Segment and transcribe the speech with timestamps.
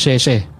[0.00, 0.59] Share share.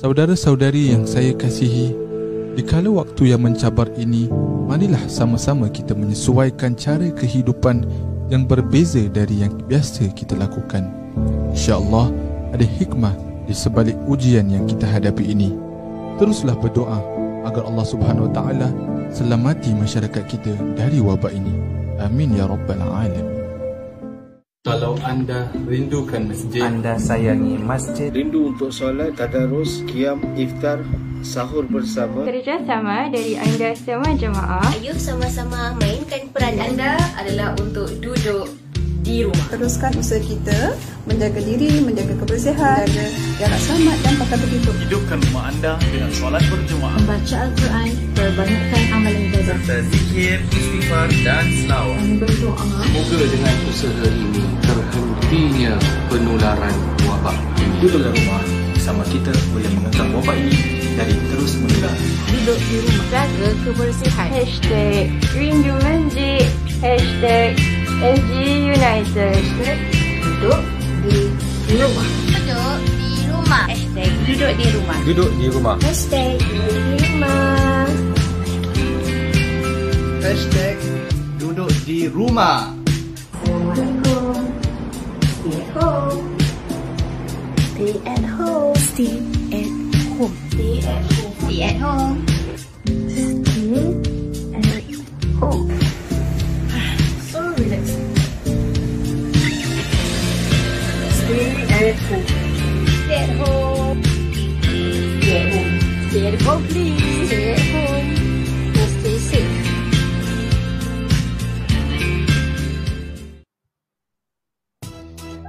[0.00, 1.92] Saudara-saudari yang saya kasihi,
[2.56, 4.32] di kala waktu yang mencabar ini,
[4.64, 7.84] marilah sama-sama kita menyesuaikan cara kehidupan
[8.32, 10.88] yang berbeza dari yang biasa kita lakukan.
[11.52, 12.08] Insya-Allah
[12.48, 13.12] ada hikmah
[13.44, 15.52] di sebalik ujian yang kita hadapi ini.
[16.16, 16.96] Teruslah berdoa
[17.44, 18.68] agar Allah Subhanahu Wa Taala
[19.12, 21.52] selamati masyarakat kita dari wabak ini.
[22.00, 23.39] Amin ya rabbal alamin.
[24.60, 26.60] Kalau anda rindukan masjid.
[26.60, 28.12] Anda sayangi masjid.
[28.12, 30.84] Rindu untuk solat, tadarus, kiam, iftar,
[31.24, 32.28] sahur bersama.
[32.28, 34.68] Kerjasama dari anda semua jemaah.
[34.76, 38.59] Ayuh sama-sama mainkan peranan anda adalah untuk duduk
[39.00, 39.46] di rumah.
[39.50, 40.76] Teruskan usaha kita
[41.08, 43.06] menjaga diri, menjaga kebersihan, menjaga
[43.40, 44.70] jarak selamat dan pakai begitu.
[44.86, 46.96] Hidupkan rumah anda dengan solat berjemaah.
[47.00, 49.46] Membaca Al-Quran, perbanyakkan amalan ibadah.
[49.50, 51.96] Serta zikir, istighfar dan selawat.
[51.98, 52.64] Dan berdoa.
[52.84, 55.74] Semoga dengan usaha ini terhentinya
[56.12, 56.76] penularan
[57.08, 57.76] wabak ini.
[57.80, 58.42] Duduklah rumah
[58.76, 60.58] bersama kita boleh mengekang wabak ini
[61.00, 61.96] dari terus menular.
[62.28, 63.06] Duduk di rumah.
[63.10, 64.28] Jaga kebersihan.
[64.30, 66.46] Hashtag Rindu Masjid
[66.80, 68.32] Hashtag SG
[68.64, 69.44] United
[70.40, 70.62] Duduk
[71.04, 72.08] di rumah.
[72.32, 73.64] Duduk di rumah.
[73.68, 74.98] Hashtag duduk di rumah.
[75.04, 77.84] Duduk di rumah Hashtag Duduk di rumah
[80.24, 80.76] Hashtag
[81.36, 82.72] duduk di rumah
[83.36, 84.48] Assalamualaikum
[85.28, 86.24] Stay home
[87.76, 89.12] Stay at home Stay
[89.52, 89.68] at
[90.16, 90.32] home.
[90.48, 92.16] Stay at home Stay at home.
[92.96, 94.64] Stay at
[95.36, 95.89] home
[101.80, 102.28] Stay at home.
[103.08, 104.04] Stay at home.
[105.16, 105.80] Stay at home.
[106.12, 107.00] Stay at home, please.
[107.24, 108.08] Stay at home.
[109.00, 109.56] Stay safe.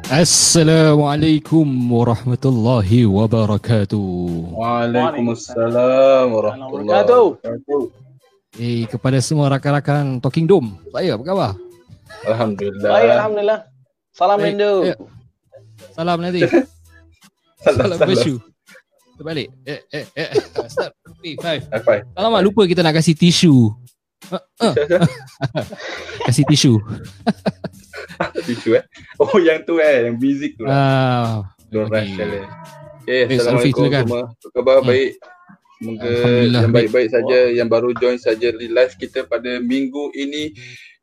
[0.08, 4.56] Assalamualaikum warahmatullahi wabarakatuh.
[4.56, 7.84] Waalaikumsalam warahmatullahi wabarakatuh.
[8.56, 11.52] Eh kepada semua rakan-rakan Talking Dome, saya apa khabar?
[12.24, 12.88] Alhamdulillah.
[12.88, 13.60] Baik, Alhamdulillah.
[14.16, 14.96] Salam Rindu.
[14.96, 14.96] ya.
[15.92, 16.42] Salam nanti.
[17.64, 18.40] Salam Salam salam.
[19.22, 19.48] Terbalik.
[19.70, 20.30] Eh eh eh.
[20.66, 20.98] Start.
[21.22, 21.62] Three, five.
[21.70, 22.02] Apa?
[22.18, 23.70] Alamak lupa kita nak kasih tisu.
[24.34, 24.74] Uh, uh.
[26.26, 26.82] kasih tisu.
[28.46, 28.86] Tisu eh.
[29.18, 30.74] Oh yang tu eh, yang music tu lah.
[30.74, 31.30] Ah,
[31.70, 32.06] Don't okay.
[32.06, 32.40] rush kali.
[33.02, 34.04] Okay, Baik, Salfi, Assalamualaikum silakan.
[34.06, 34.22] semua.
[34.22, 34.76] Apa khabar?
[34.78, 34.90] Hmm.
[34.90, 35.12] Baik.
[35.82, 36.10] Semoga
[36.46, 36.74] yang baik.
[36.78, 40.54] baik-baik saja yang baru join saja di live kita pada minggu ini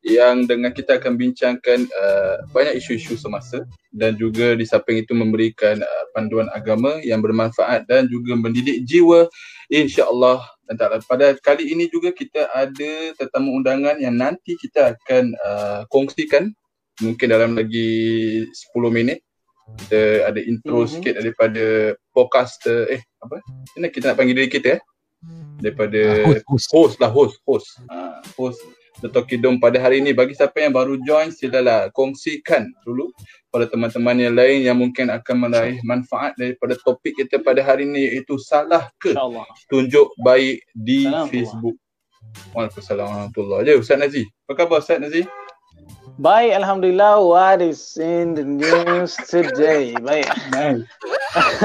[0.07, 5.83] yang dengan kita akan bincangkan uh, banyak isu-isu semasa dan juga di samping itu memberikan
[5.83, 9.27] uh, panduan agama yang bermanfaat dan juga mendidik jiwa
[9.69, 11.03] insya-Allah dan taala.
[11.03, 16.55] Pada kali ini juga kita ada tetamu undangan yang nanti kita akan uh, kongsikan
[17.03, 19.23] mungkin dalam lagi 10 minit
[19.85, 20.93] kita ada intro mm-hmm.
[20.97, 21.65] sikit daripada
[22.17, 23.37] podcaster eh apa
[23.77, 24.83] mana kita nak panggil diri kita eh
[25.61, 26.67] daripada uh, host, host.
[26.73, 28.61] host lah host host uh, host
[28.99, 33.15] The Talkie Dome pada hari ini bagi siapa yang baru join silalah kongsikan dulu
[33.47, 38.11] pada teman-teman yang lain yang mungkin akan meraih manfaat daripada topik kita pada hari ini
[38.11, 39.15] iaitu salah ke
[39.71, 41.79] tunjuk baik di Facebook.
[42.51, 43.83] Waalaikumsalam warahmatullahi wabarakatuh.
[43.87, 44.23] Ustaz Nazi.
[44.51, 45.23] Apa khabar Ustaz Nazi?
[46.19, 47.23] Baik, Alhamdulillah.
[47.23, 49.95] What is in the news today?
[50.03, 50.27] Baik.
[50.51, 50.83] Nice.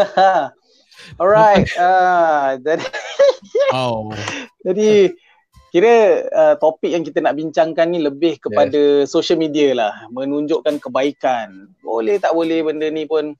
[1.21, 1.65] Alright.
[1.73, 2.85] Uh, jadi,
[3.73, 4.13] oh.
[4.69, 5.17] jadi
[5.73, 9.09] kira uh, topik yang kita nak bincangkan ni lebih kepada yes.
[9.09, 9.93] social media lah.
[10.13, 11.73] Menunjukkan kebaikan.
[11.81, 13.33] Boleh tak boleh benda ni pun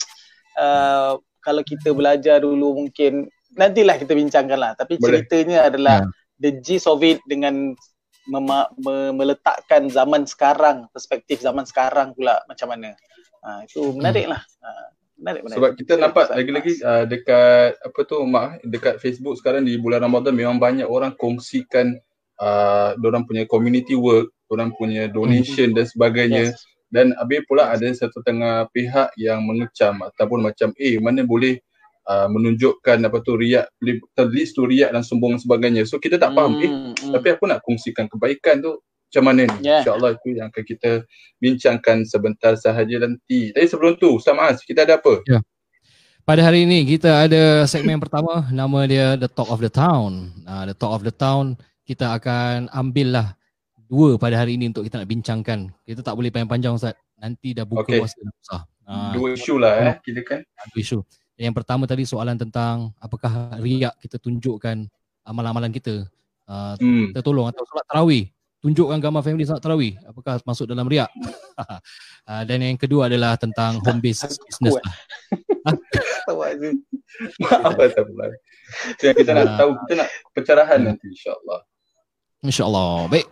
[0.58, 1.12] uh,
[1.46, 4.74] kalau kita belajar dulu mungkin nantilah kita bincangkan lah.
[4.74, 5.22] Tapi boleh.
[5.22, 6.42] ceritanya adalah yeah.
[6.42, 7.78] the gist of it dengan
[8.26, 12.98] mema- me- meletakkan zaman sekarang, perspektif zaman sekarang pula macam mana.
[13.46, 14.42] Ha, itu menarik lah.
[14.42, 14.70] Ha,
[15.22, 15.58] menarik, menarik.
[15.62, 20.02] Sebab kita menarik nampak lagi-lagi uh, dekat apa tu mak dekat Facebook sekarang di bulan
[20.02, 21.94] Ramadan memang banyak orang kongsikan
[22.44, 25.78] uh, orang punya community work, orang punya donation hmm.
[25.80, 26.44] dan sebagainya.
[26.52, 26.60] Yes.
[26.94, 31.58] Dan habis pula ada satu tengah pihak yang mengecam ataupun macam eh mana boleh
[32.06, 33.66] uh, menunjukkan apa tu riak
[34.14, 35.90] terlist tu riak dan sombong dan sebagainya.
[35.90, 37.12] So kita tak faham hmm, eh hmm.
[37.18, 38.78] tapi aku nak kongsikan kebaikan tu
[39.14, 39.70] macam mana ni?
[39.70, 39.86] Yeah.
[39.86, 40.92] InsyaAllah itu yang akan kita
[41.38, 43.54] bincangkan sebentar sahaja nanti.
[43.54, 45.22] Tapi sebelum tu, Ustaz Maaz, kita ada apa?
[45.30, 45.38] Ya.
[46.26, 50.34] Pada hari ini kita ada segmen pertama nama dia The Talk of the Town.
[50.50, 53.28] Uh, the Talk of the Town kita akan ambil lah
[53.88, 55.60] dua pada hari ini untuk kita nak bincangkan.
[55.84, 56.96] Kita tak boleh panjang-panjang Ustaz.
[57.20, 58.02] Nanti dah buka okay.
[58.02, 58.62] masa dah susah.
[58.84, 60.40] Uh, dua isu lah eh, kita kan.
[60.74, 61.00] Dua isu.
[61.40, 64.88] Yang pertama tadi soalan tentang apakah riak kita tunjukkan
[65.28, 66.08] amalan-amalan kita.
[66.48, 67.16] Uh, hmm.
[67.16, 68.28] Kita tolong atau solat tarawih.
[68.64, 69.94] Tunjukkan gambar family solat tarawih.
[70.08, 71.12] Apakah masuk dalam riak?
[71.60, 74.76] uh, dan yang kedua adalah tentang home base business.
[74.80, 74.96] Lah.
[77.72, 78.26] Apa tak pula.
[79.00, 81.62] Yang kita nak tahu, kita nak pencerahan nanti insyaAllah.
[82.44, 83.08] InsyaAllah.
[83.08, 83.28] Baik.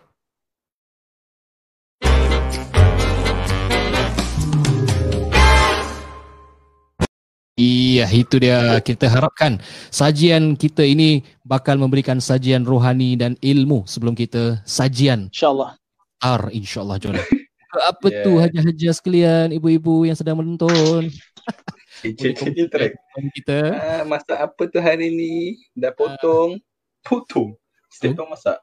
[7.59, 9.61] Iya, itu dia kita harapkan
[9.91, 15.27] sajian kita ini bakal memberikan sajian rohani dan ilmu sebelum kita sajian.
[15.29, 15.75] InsyaAllah.
[16.23, 17.21] Ar, insyaAllah, Jonah.
[17.91, 18.23] Apa yeah.
[18.23, 21.11] tu haja-haja sekalian, ibu-ibu yang sedang menonton?
[22.01, 22.95] Cik-cik track.
[23.35, 23.59] Kita.
[23.77, 25.61] Ah, masak apa tu hari ni?
[25.77, 26.57] Dah potong.
[26.57, 27.53] Uh, potong?
[27.93, 28.33] Setiap hmm?
[28.33, 28.57] masak?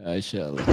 [0.00, 0.66] InsyaAllah.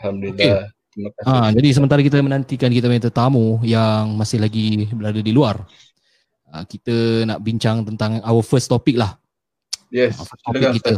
[0.00, 0.68] Alhamdulillah.
[0.94, 1.24] Okay.
[1.26, 5.66] Ha, jadi sementara kita menantikan kita punya tetamu yang masih lagi berada di luar.
[6.54, 9.18] Ha, kita nak bincang tentang our first topic lah.
[9.90, 10.16] Yes.
[10.16, 10.94] Ha, first topic kita.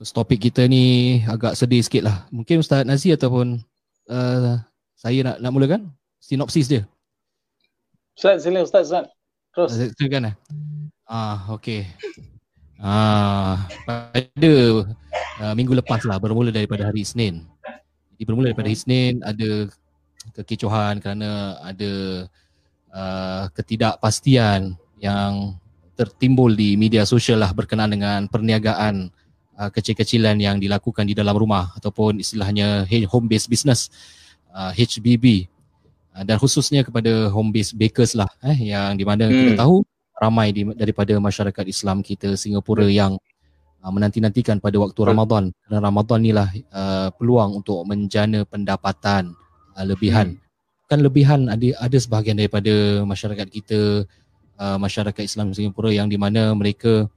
[0.00, 0.84] First topic kita ni
[1.24, 2.16] agak sedih sikit lah.
[2.28, 3.60] Mungkin Ustaz Nazi ataupun
[4.08, 4.60] uh,
[4.96, 5.88] saya nak nak mulakan
[6.20, 6.84] sinopsis dia.
[8.12, 9.06] Ustaz, sila Ustaz, Ustaz.
[9.56, 9.70] Terus.
[9.96, 10.34] Silakan eh.
[11.08, 11.88] Ah, okey.
[12.80, 14.52] Ah, pada
[15.44, 17.44] uh, minggu lepas lah bermula daripada hari Isnin.
[18.16, 19.68] Jadi bermula daripada Isnin ada
[20.32, 21.92] kekecohan kerana ada
[22.88, 25.60] uh, ketidakpastian yang
[25.92, 29.12] tertimbul di media sosial lah berkenaan dengan perniagaan
[29.60, 33.92] uh, kecil-kecilan yang dilakukan di dalam rumah ataupun istilahnya home based business
[34.56, 35.44] uh, HBB
[36.16, 39.36] uh, dan khususnya kepada home based bakers lah eh, yang di mana hmm.
[39.36, 39.84] kita tahu
[40.20, 43.16] ramai di, daripada masyarakat Islam kita Singapura yang
[43.80, 45.56] uh, menanti-nantikan pada waktu Ramadan.
[45.64, 49.32] Kerana Ramadan inilah uh, peluang untuk menjana pendapatan
[49.74, 50.36] uh, lebihan.
[50.36, 50.44] Hmm.
[50.92, 54.04] Kan lebihan ada ada sebahagian daripada masyarakat kita
[54.60, 57.08] uh, masyarakat Islam Singapura yang di mana mereka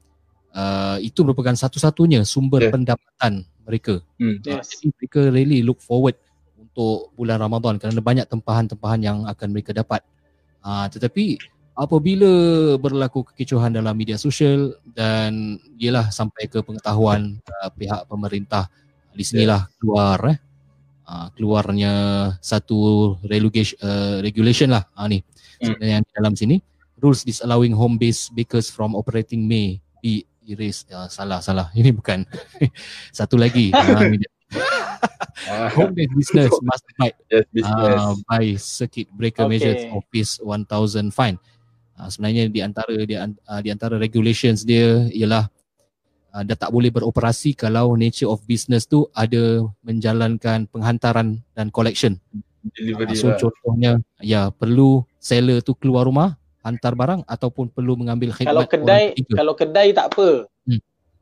[0.56, 2.72] uh, itu merupakan satu-satunya sumber yeah.
[2.72, 4.00] pendapatan mereka.
[4.16, 4.40] Hmm.
[4.46, 4.80] Yes.
[4.80, 6.16] Jadi mereka really look forward
[6.56, 10.00] untuk bulan Ramadan kerana banyak tempahan-tempahan yang akan mereka dapat.
[10.64, 11.36] Uh, tetapi
[11.74, 12.32] apabila
[12.78, 18.70] berlaku kekecohan dalam media sosial dan ialah sampai ke pengetahuan uh, pihak pemerintah
[19.14, 20.38] di sinilah keluar eh.
[21.04, 21.94] Uh, keluarnya
[22.40, 22.80] satu
[23.20, 24.88] uh, regulation lah.
[24.96, 25.20] Uh, ni
[25.60, 25.82] mm.
[25.84, 26.64] yang dalam sini.
[27.04, 30.88] Rules disallowing home based bakers from operating may be erased.
[30.88, 31.68] Uh, salah salah.
[31.80, 32.24] Ini bukan.
[33.20, 33.74] Satu lagi.
[35.50, 39.58] Uh, home based business must abide yes, uh, by circuit breaker okay.
[39.58, 41.42] measures of fees 1000 fine
[41.94, 45.46] Uh, sebenarnya di antara di, uh, di antara regulations dia ialah
[46.34, 52.18] uh, dah tak boleh beroperasi kalau nature of business tu ada menjalankan penghantaran dan collection.
[52.74, 53.38] Delivery uh, so lah.
[53.38, 53.92] contohnya
[54.24, 59.04] ya perlu seller tu keluar rumah hantar barang ataupun perlu mengambil khidmat kalau kedai
[59.36, 60.80] kalau kedai tak apa hmm.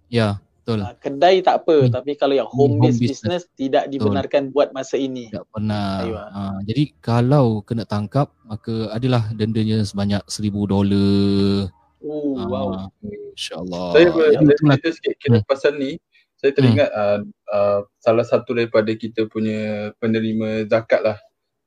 [0.07, 0.85] ya Betul.
[0.85, 1.89] Uh, kedai tak apa, hmm.
[1.89, 3.57] tapi kalau yang home, home based business, business.
[3.57, 5.33] tidak dibenarkan buat masa ini.
[5.33, 6.05] Tak pernah.
[6.05, 6.21] Ayuh.
[6.21, 11.65] Uh, jadi kalau kena tangkap maka adalah dendanya sebanyak seribu dolar.
[12.05, 12.67] Oh, wow.
[12.77, 13.89] Ah, InsyaAllah.
[13.97, 14.77] Saya boleh itulah.
[14.77, 15.49] cerita sikit kira Hmm.
[15.49, 15.91] pasal ni.
[16.37, 17.21] Saya teringat uh,
[17.53, 21.17] uh, salah satu daripada kita punya penerima zakat lah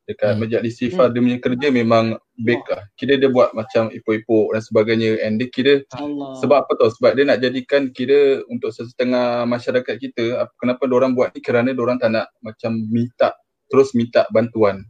[0.05, 0.45] dekat Hmm.
[0.45, 2.85] Majlis Sifar dia punya kerja memang bake lah.
[2.97, 6.37] Kira dia buat macam epok-epok dan sebagainya and dia kira Allah.
[6.41, 6.93] sebab apa tau?
[6.93, 11.73] Sebab dia nak jadikan kira untuk setengah masyarakat kita apa- kenapa orang buat ni kerana
[11.73, 13.33] orang tak nak macam minta
[13.73, 14.85] terus minta bantuan.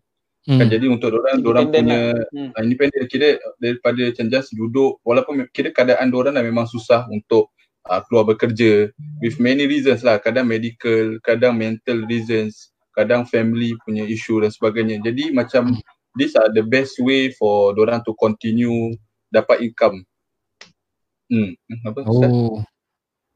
[0.45, 0.61] Hmm.
[0.61, 2.27] Kan jadi untuk orang orang punya lah.
[2.35, 2.51] Hmm.
[2.53, 7.55] uh, independent kira daripada macam just duduk walaupun kira keadaan orang dah memang susah untuk
[7.89, 8.93] uh, keluar bekerja
[9.25, 15.03] with many reasons lah kadang medical kadang mental reasons kadang family punya issue dan sebagainya
[15.03, 15.75] jadi macam
[16.15, 18.95] these are the best way for orang to continue
[19.29, 20.07] dapat income
[21.29, 22.31] hmm apa Ustaz?
[22.31, 22.63] Oh.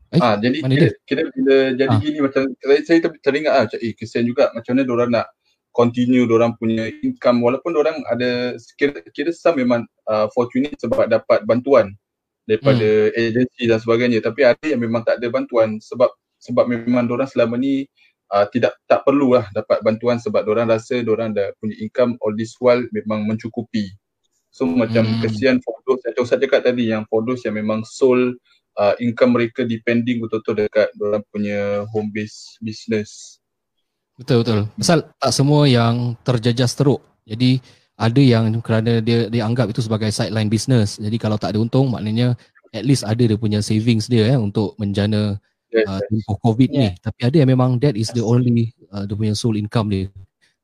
[0.09, 2.01] Eh, Ah, jadi mana kira, bila jadi Ah.
[2.01, 5.27] gini macam saya, saya ter- teringat ah macam eh kesian juga macam mana orang nak
[5.69, 11.45] continue orang punya income walaupun orang ada kira, kira some memang uh, fortunate sebab dapat
[11.45, 11.93] bantuan
[12.49, 13.21] daripada Hmm.
[13.21, 16.09] agensi dan sebagainya tapi ada yang memang tak ada bantuan sebab
[16.41, 17.85] sebab memang orang selama ni
[18.33, 22.55] uh, tidak tak perlulah dapat bantuan sebab orang rasa orang dah punya income all this
[22.61, 23.93] while memang mencukupi.
[24.49, 25.21] So macam Hmm.
[25.23, 28.37] kesian for those yang Ustaz cakap tadi yang for those yang memang sole
[28.81, 33.39] uh, income mereka depending betul-betul dekat orang punya home base business.
[34.19, 34.61] Betul betul.
[34.75, 37.05] Pasal tak semua yang terjejas teruk.
[37.29, 37.63] Jadi
[37.99, 40.99] ada yang kerana dia dia anggap itu sebagai sideline business.
[40.99, 42.35] Jadi kalau tak ada untung maknanya
[42.75, 46.97] at least ada dia punya savings dia eh untuk menjana Yes, uh, tempoh COVID Yeah.
[46.97, 47.03] ni.
[47.05, 50.09] Tapi ada yang memang that is the only uh, dia punya sole income dia.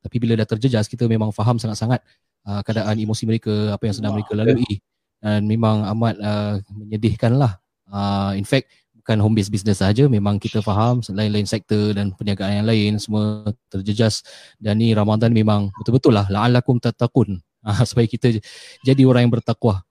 [0.05, 2.01] Tapi bila dah terjejas kita memang faham sangat-sangat
[2.49, 4.81] uh, keadaan emosi mereka, apa yang sedang mereka lalui.
[5.25, 7.57] Dan memang amat uh, menyedihkan lah.
[7.89, 8.69] Uh, in fact
[9.05, 13.45] bukan home based business saja memang kita faham lain-lain sektor dan perniagaan yang lain semua
[13.69, 14.25] terjejas
[14.57, 17.37] dan ni Ramadan memang betul-betul lah la'allakum tattaqun
[17.69, 18.41] uh, supaya kita
[18.81, 19.85] jadi orang yang bertakwa.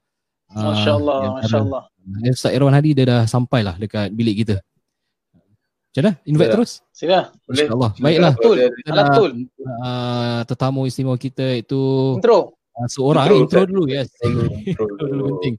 [0.53, 1.81] Ah, Masya-Allah, masya-Allah.
[2.29, 4.61] Ustaz Irwan Hadi dia dah sampai lah dekat bilik kita.
[5.93, 6.11] Macam mana?
[6.25, 6.53] Invite Ya.
[6.57, 6.71] terus?
[6.89, 7.19] Sila.
[7.45, 7.65] Boleh.
[7.69, 7.91] InsyaAllah.
[8.01, 8.33] Baiklah.
[8.33, 8.55] Betul.
[8.57, 9.31] Kita Alat nak betul.
[9.61, 11.81] uh, tetamu istimewa kita itu
[12.17, 12.57] Intro.
[12.73, 14.09] uh, seorang Intro, intro, dulu yes.
[14.19, 15.55] Intro Intro dulu penting.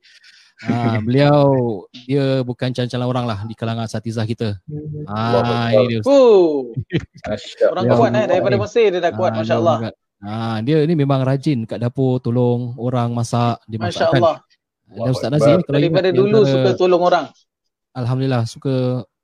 [0.65, 1.43] Ah, beliau
[1.93, 4.59] dia bukan calon-calon orang lah di kalangan satizah kita.
[5.05, 6.01] Ah, ini dia.
[6.03, 6.71] Oh,
[7.71, 9.77] orang kuat eh daripada Mesir dia dah kuat Ah, masya-Allah.
[9.79, 14.19] dia Ah, dia ni memang rajin kat dapur tolong orang masak, dia masakkan.
[14.19, 14.37] Masya-Allah.
[14.89, 15.31] Dan Ustaz
[15.63, 17.27] kalau Daripada dulu antara- suka tolong orang.
[17.93, 18.75] Alhamdulillah suka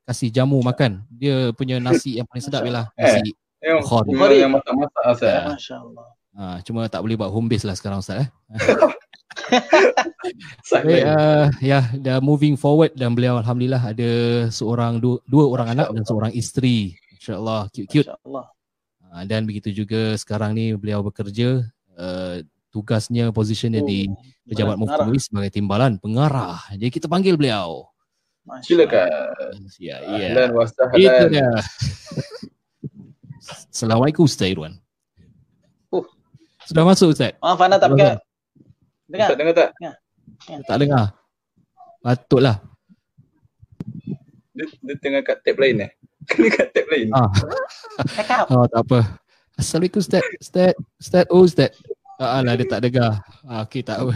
[0.03, 1.05] kasih jamu makan.
[1.07, 3.19] Dia punya nasi yang paling sedap ialah Eh.
[3.19, 3.31] nasi
[3.61, 4.37] Yang, Bukhari.
[4.41, 5.41] yang masak-masak lah, Ustaz.
[5.53, 6.07] Masya-Allah.
[6.31, 8.27] Ah, cuma tak boleh buat home base lah sekarang Ustaz eh.
[10.71, 11.03] Baik, lain.
[11.05, 14.11] uh, ya, dah moving forward dan beliau alhamdulillah ada
[14.47, 16.95] seorang dua, dua orang anak dan seorang isteri.
[17.15, 18.07] Insya-Allah cute-cute.
[18.07, 18.45] Masya-Allah.
[19.03, 21.61] Uh, dan begitu juga sekarang ni beliau bekerja
[21.93, 22.35] uh,
[22.71, 24.07] tugasnya positionnya di
[24.41, 25.05] Oh, Pejabat pengarah.
[25.07, 26.59] Mufti sebagai timbalan pengarah.
[26.73, 27.87] Jadi kita panggil beliau.
[28.59, 29.07] Silakan.
[29.79, 30.35] Ya, ya.
[30.35, 31.27] Ahlan wa Itu sahlan.
[31.31, 31.49] dia.
[33.71, 34.75] Assalamualaikum Ustaz Irwan.
[35.87, 36.03] Oh.
[36.67, 37.39] Sudah masuk Ustaz?
[37.39, 38.19] Maaf Ana tak pakai.
[39.07, 39.27] Dengar.
[39.31, 39.69] Ustaz dengar tak?
[40.67, 41.05] Tak dengar.
[42.03, 42.57] Patutlah.
[44.51, 45.91] Dia, dia tengah kat tab lain eh?
[46.29, 47.07] Kena kat tab lain.
[47.15, 47.31] Ah.
[48.19, 48.45] Cakap.
[48.51, 48.99] Oh tak apa.
[49.55, 50.23] Assalamualaikum Ustaz.
[50.43, 51.71] Ustaz, Ustaz, oh Ustaz.
[52.19, 53.23] Ah lah dia tak dengar.
[53.47, 54.13] Ah, okey tak apa.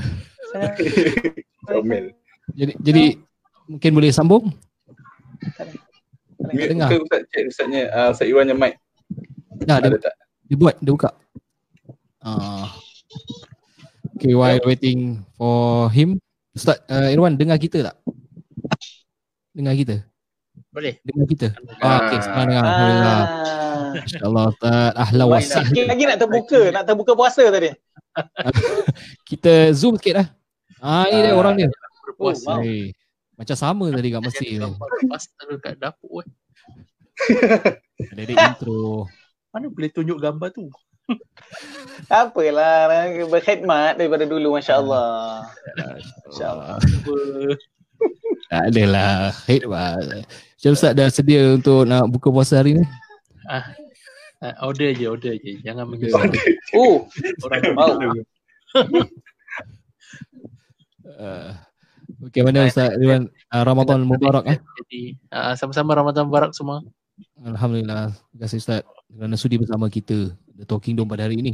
[1.65, 2.13] Comel.
[2.53, 3.03] Jadi jadi
[3.65, 4.49] mungkin boleh sambung?
[6.39, 6.89] Mute dengar.
[6.91, 8.77] ke Ustaz cek Ustaznya uh, Ustaz Iwan yang mic.
[9.63, 10.15] Dah dia, Ada tak?
[10.45, 11.09] dia buat, dia buka.
[12.21, 12.69] Ah.
[14.15, 16.17] Okay, while waiting for him.
[16.51, 17.95] Ustaz uh, Irwan dengar kita tak?
[19.51, 19.95] Dengar kita?
[20.71, 20.99] Boleh.
[21.03, 21.47] Dengar kita?
[21.79, 22.63] Ah, okey, sekarang dengar.
[22.63, 23.19] Alhamdulillah.
[23.23, 23.91] Ah.
[23.95, 24.91] InsyaAllah Ustaz.
[24.95, 25.71] Ahlan wa sahlan.
[25.71, 27.69] Sikit lagi nak terbuka, nak terbuka puasa tadi.
[29.29, 30.27] Kita zoom sikit lah.
[30.79, 31.39] Ah, ni dia Ah.
[31.39, 31.67] orang dia.
[32.05, 32.59] Berpuasa.
[32.59, 32.61] wow.
[32.61, 32.91] Hey,
[33.35, 34.59] macam sama tadi kat Mesir.
[34.63, 36.29] Gambar pasta dekat dapur eh.
[38.11, 39.07] Ada dia intro.
[39.55, 40.67] Mana boleh tunjuk gambar tu?
[42.09, 45.47] Tak apalah, berkhidmat daripada dulu masya-Allah.
[46.27, 46.75] InsyaAllah.
[48.49, 49.31] Tak adalah.
[49.47, 49.95] Lah.
[50.01, 52.85] Macam Ustaz dah sedia untuk nak buka puasa hari ni?
[53.45, 53.69] Ah,
[54.41, 55.61] ah, order je, order je.
[55.61, 56.25] Jangan menyusah.
[56.73, 57.05] Oh,
[57.45, 57.95] Orang wow.
[61.05, 61.53] Uh,
[62.23, 63.27] okay, mana Ustaz Irwan?
[63.51, 64.57] Uh, Ramadan Mubarak eh?
[64.83, 65.01] Jadi,
[65.33, 66.85] ah, sama-sama Ramadan Mubarak semua.
[67.43, 68.11] Alhamdulillah.
[68.11, 68.81] Terima kasih Ustaz
[69.11, 71.53] kerana sudi bersama kita The Talking Dome pada hari ini.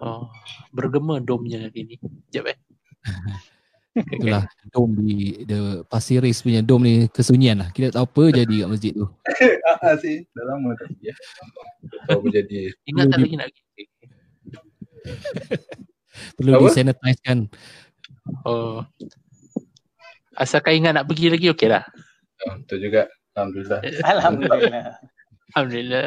[0.00, 0.28] Oh,
[0.72, 1.96] bergema domnya hari ni.
[2.00, 2.58] Sekejap eh.
[3.94, 4.42] Itulah
[4.74, 7.68] dom di the Pasir Ris punya dom ni kesunyian lah.
[7.70, 9.06] Kita tak tahu apa jadi kat masjid tu.
[9.84, 11.12] Ah sih, dah lama tak pergi.
[11.92, 12.58] Tak tahu apa jadi.
[12.88, 13.84] Ingat tak lagi nak pergi?
[16.40, 16.62] Perlu Apa?
[16.64, 17.38] di sanitize kan.
[18.48, 18.80] Oh.
[20.34, 21.84] Asalkan ingat nak pergi lagi okey lah.
[22.46, 23.02] Ah, Betul juga.
[23.34, 23.80] Alhamdulillah.
[24.02, 24.84] Alhamdulillah.
[25.54, 26.06] Alhamdulillah.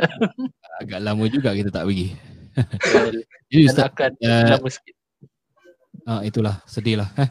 [0.84, 2.07] Agak lama juga kita tak pergi.
[3.51, 4.96] Jadi Ustaz, akan uh, lama sikit.
[6.07, 7.10] ah, itulah sedih lah.
[7.19, 7.29] Eh.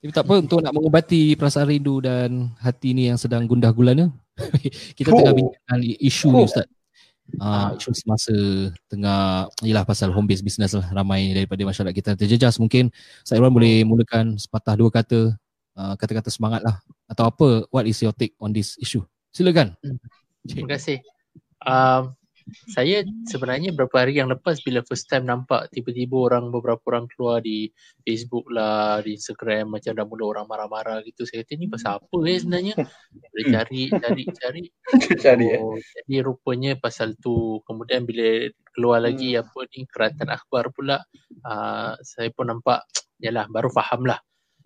[0.00, 4.08] Tapi tak apa untuk nak mengubati perasaan rindu dan hati ni yang sedang gundah gulana.
[4.96, 6.44] kita tengah bincangkan isu ni.
[6.48, 6.66] Ustaz.
[7.38, 8.34] Ah, isu semasa
[8.90, 12.90] tengah ialah pasal home based business lah ramai daripada masyarakat kita terjejas mungkin
[13.22, 15.38] Ustaz Irwan boleh mulakan sepatah dua kata
[15.80, 16.76] ah, kata-kata semangat lah
[17.08, 19.00] atau apa what is your take on this issue
[19.32, 19.72] silakan
[20.46, 21.04] Terima kasih.
[21.60, 22.16] Um,
[22.72, 27.38] saya sebenarnya beberapa hari yang lepas bila first time nampak tiba-tiba orang beberapa orang keluar
[27.44, 27.70] di
[28.02, 31.28] Facebook lah, di Instagram macam dah mula orang marah-marah gitu.
[31.28, 32.74] Saya kata ni pasal apa eh sebenarnya?
[33.12, 34.64] Boleh cari, cari, cari.
[35.22, 35.60] Cari eh.
[35.62, 37.62] Oh, jadi rupanya pasal tu.
[37.68, 40.98] Kemudian bila keluar lagi apa ni keratan akhbar pula,
[41.46, 42.82] uh, saya pun nampak
[43.24, 44.18] yalah baru faham lah.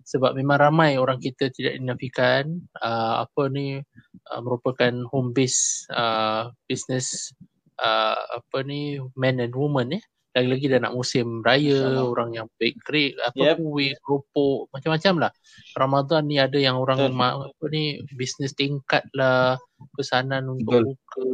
[0.05, 3.81] Sebab memang ramai orang kita tidak dinafikan uh, apa ni
[4.29, 7.33] uh, merupakan home base uh, business
[7.81, 10.03] uh, apa ni men and woman eh
[10.35, 12.05] lagi-lagi dah nak musim raya InsyaAllah.
[12.11, 13.55] orang yang bake cake apa Yep.
[13.55, 15.31] kuih keropok macam-macam lah
[15.79, 17.15] Ramadan ni ada yang orang Betul.
[17.15, 19.55] ma- apa ni bisnes tingkat lah
[19.95, 20.83] pesanan untuk Betul.
[20.91, 21.27] buka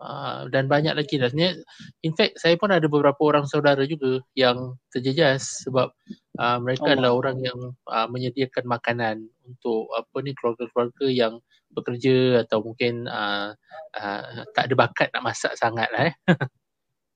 [0.00, 1.62] uh, dan banyak lagi lah Sebenarnya,
[2.06, 5.90] in fact saya pun ada beberapa orang saudara juga yang terjejas sebab
[6.38, 6.94] uh, mereka Allah.
[6.98, 7.58] adalah orang yang
[7.90, 11.34] uh, menyediakan makanan untuk apa ni keluarga-keluarga yang
[11.74, 13.50] bekerja atau mungkin uh,
[13.98, 14.22] uh,
[14.54, 16.14] tak ada bakat nak masak sangat lah eh.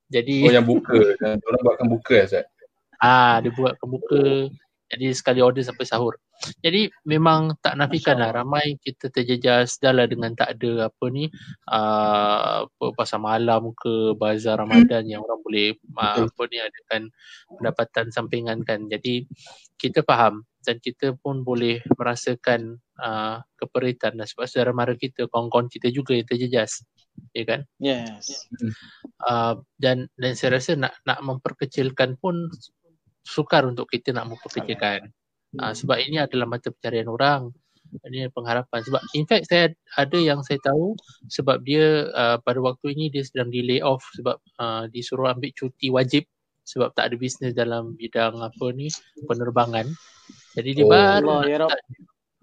[0.09, 0.97] Jadi Oh yang buka.
[1.21, 2.49] Orang buatkan buka Ustaz.
[2.99, 4.51] Ah, dia buat kebuka.
[4.89, 6.17] Jadi sekali order sampai sahur.
[6.65, 11.27] Jadi memang tak nafikan lah ramai kita terjejas dah lah dengan tak ada apa ni
[11.67, 17.03] uh, apa pasar malam ke bazar Ramadan yang orang boleh uh, apa ni adakan
[17.53, 18.87] pendapatan sampingan kan.
[18.87, 19.27] Jadi
[19.77, 25.71] kita faham dan kita pun boleh merasakan uh, keperitan lah sebab saudara mara kita, kawan-kawan
[25.71, 26.85] kita juga yang terjejas.
[27.35, 27.61] Ya kan?
[27.83, 28.47] Yes.
[29.27, 32.47] uh, dan dan saya rasa nak nak memperkecilkan pun
[33.29, 35.13] sukar untuk kita nak memperkecilkan
[35.61, 37.53] uh, sebab ini adalah mata pencarian orang
[38.05, 40.93] ini pengharapan sebab in fact saya ada yang saya tahu
[41.29, 45.53] sebab dia uh, pada waktu ini dia sedang di lay off sebab uh, disuruh ambil
[45.57, 46.25] cuti wajib
[46.69, 48.89] sebab tak ada bisnes dalam bidang apa ni
[49.25, 49.89] penerbangan
[50.53, 50.93] jadi dia Oh.
[50.93, 51.69] baru Allah, nak ya Rab.
[51.73, 51.83] start,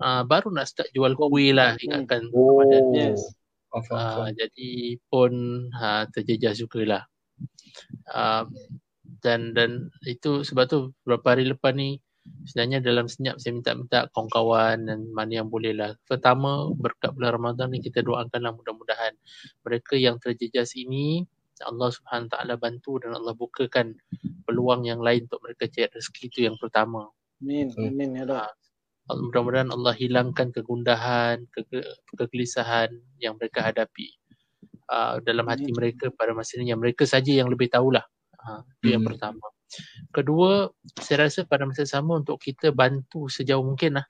[0.02, 2.62] uh, baru nak start jual kuih lah ingatkan Oh.
[2.62, 2.84] Ramadan.
[2.93, 3.21] Yes.
[3.69, 4.71] Faham, faham, Uh, jadi
[5.12, 5.32] pun
[5.76, 7.04] uh, terjejas jugalah.
[8.10, 8.48] Uh,
[9.26, 11.98] dan dan itu sebab tu beberapa hari lepas ni
[12.46, 15.98] sebenarnya dalam senyap saya minta-minta kawan-kawan dan mana yang boleh lah.
[16.06, 19.18] Pertama berkat bulan Ramadan ni kita doakanlah mudah-mudahan
[19.66, 21.26] mereka yang terjejas ini
[21.64, 23.96] Allah Subhanahu Taala bantu dan Allah bukakan
[24.44, 27.08] peluang yang lain untuk mereka cari rezeki itu yang pertama.
[27.40, 27.72] Amin.
[27.80, 28.26] Amin ya.
[28.26, 28.52] Allah-
[29.08, 32.90] mudah-mudahan Allah hilangkan kegundahan, ke- kegelisahan
[33.22, 34.18] yang mereka hadapi
[34.90, 35.78] uh, dalam hati Amin.
[35.78, 38.04] mereka pada masa ini yang mereka saja yang lebih tahulah.
[38.45, 39.10] Uh, itu yang Hmm.
[39.10, 39.45] pertama.
[40.13, 40.69] Kedua,
[41.01, 44.05] saya rasa pada masa sama untuk kita bantu sejauh mungkin lah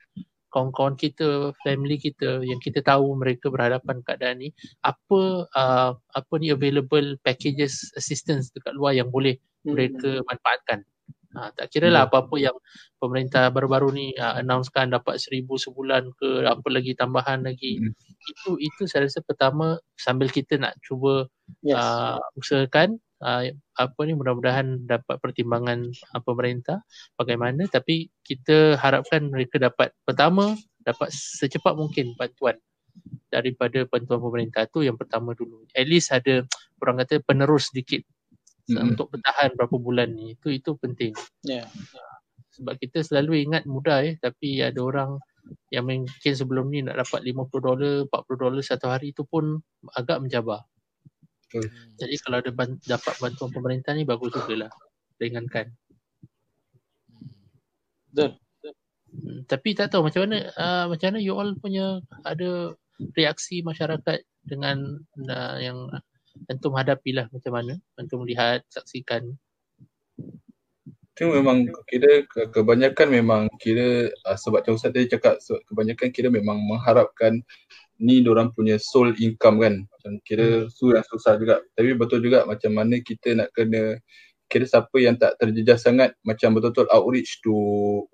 [0.52, 4.48] kawan-kawan kita, family kita yang kita tahu mereka berhadapan keadaan ni,
[4.84, 9.74] apa uh, apa ni available packages assistance dekat luar yang boleh Hmm.
[9.74, 10.86] mereka manfaatkan.
[11.36, 12.56] Ha, tak kira lah apa-apa yang
[12.96, 17.82] pemerintah baru-baru ni uh, announcekan dapat seribu sebulan ke apa lagi tambahan lagi.
[17.82, 17.92] Hmm.
[18.24, 21.28] Itu itu saya rasa pertama sambil kita nak cuba
[21.60, 21.76] Yes.
[21.78, 23.44] uh, usahakan uh,
[23.76, 26.82] apa ni mudah-mudahan dapat pertimbangan uh, pemerintah
[27.16, 32.56] bagaimana tapi kita harapkan mereka dapat pertama dapat secepat mungkin bantuan
[33.28, 35.66] daripada bantuan pemerintah tu yang pertama dulu.
[35.74, 36.46] At least ada
[36.80, 38.06] orang kata penerus sedikit
[38.70, 38.94] Mm-mm.
[38.94, 40.38] untuk bertahan berapa bulan ni.
[40.38, 41.12] Itu itu penting.
[41.44, 41.68] Yeah.
[42.56, 45.20] Sebab kita selalu ingat mudah eh tapi ada orang
[45.70, 49.60] yang mungkin sebelum ni nak dapat 50 dolar, 40 dolar satu hari tu pun
[49.94, 50.64] agak mencabar.
[51.56, 51.96] Betul.
[51.96, 54.68] Jadi kalau ada ban- dapat bantuan pemerintah ni bagus jugalah.
[55.16, 55.72] Ringankan.
[58.12, 58.36] Betul.
[59.16, 62.74] Hmm, tapi tak tahu macam mana uh, macam mana you all punya ada
[63.16, 65.88] reaksi masyarakat dengan uh, yang
[66.50, 69.38] antum hadapilah macam mana antum lihat saksikan
[71.16, 76.28] Itu memang kira ke- kebanyakan memang kira uh, sebab Ustaz tadi cakap sebab kebanyakan kira
[76.28, 77.40] memang mengharapkan
[78.00, 79.74] ni orang punya sole income kan.
[79.84, 81.62] Macam kira su yang susah juga.
[81.76, 84.00] Tapi betul juga macam mana kita nak kena
[84.46, 87.54] kira siapa yang tak terjejas sangat macam betul-betul outreach to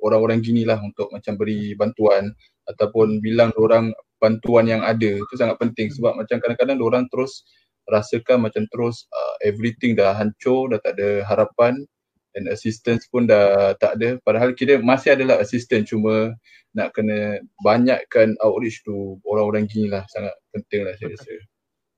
[0.00, 2.32] orang-orang gini lah untuk macam beri bantuan
[2.72, 7.44] ataupun bilang orang bantuan yang ada itu sangat penting sebab macam kadang-kadang orang terus
[7.90, 11.84] rasakan macam terus uh, everything dah hancur dah tak ada harapan
[12.32, 16.32] dan assistance pun dah tak ada padahal kira masih adalah assistant cuma
[16.72, 20.04] nak kena banyakkan outreach tu orang-orang gini lah.
[20.08, 21.30] Sangat penting lah saya rasa.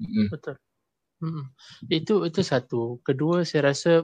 [0.02, 0.28] Mm.
[0.30, 0.56] betul.
[1.22, 1.44] Mm.
[1.88, 2.82] itu itu satu.
[3.06, 4.02] Kedua saya rasa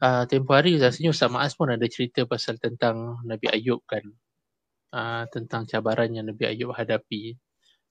[0.00, 4.02] uh, tempoh hari rasanya Ustaz Maas pun ada cerita pasal tentang Nabi Ayub kan.
[4.92, 7.36] Uh, tentang cabaran yang Nabi Ayub hadapi.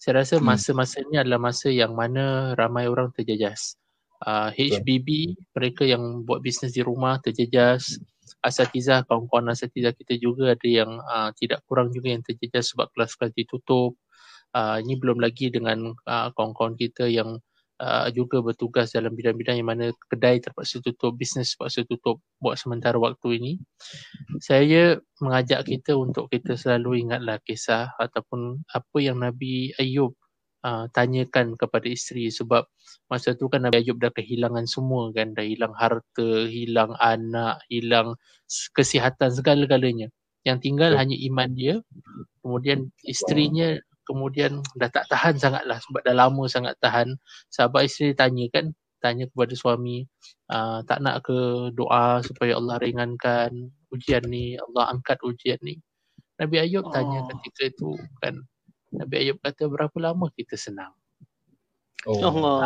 [0.01, 0.45] Saya rasa mm.
[0.45, 3.77] masa-masa ni adalah masa yang mana ramai orang terjejas
[4.25, 7.97] uh, HBB mereka yang buat bisnes di rumah terjejas.
[8.41, 13.33] Asatizah kawan-kawan asatizah kita juga ada yang uh, tidak kurang juga yang terjejas sebab kelas-kelas
[13.37, 13.97] ditutup.
[14.51, 17.39] Uh, ini belum lagi dengan uh, kawan-kawan kita yang
[17.81, 22.95] uh, juga bertugas dalam bidang-bidang yang mana kedai terpaksa tutup bisnes terpaksa tutup buat sementara
[23.01, 23.53] waktu ini.
[24.37, 30.13] Saya mengajak kita untuk kita selalu ingatlah kisah ataupun apa yang Nabi Ayub
[30.65, 32.65] uh, tanyakan kepada isteri sebab
[33.11, 38.15] masa tu kan Nabi Ayub dah kehilangan semua kan dah hilang harta, hilang anak, hilang
[38.73, 40.09] kesihatan segala-galanya.
[40.41, 41.75] Yang tinggal hanya iman dia.
[42.41, 47.15] Kemudian isterinya kemudian dah tak tahan sangatlah sebab dah lama sangat tahan.
[47.53, 50.05] Sahabat isteri tanya kan, tanya kepada suami,
[50.51, 55.79] uh, tak nak ke doa supaya Allah ringankan ujian ni, Allah angkat ujian ni.
[56.41, 58.41] Nabi Ayub tanya ketika itu kan,
[58.91, 60.91] Nabi Ayub kata berapa lama kita senang?
[62.03, 62.19] Oh.
[62.19, 62.59] Allah.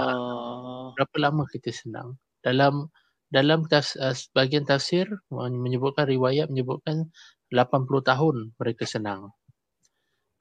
[0.98, 2.18] Berapa lama kita senang?
[2.42, 2.90] Dalam
[3.30, 7.10] dalam tas, uh, bahagian tafsir menyebutkan riwayat menyebutkan
[7.52, 9.34] 80 tahun mereka senang.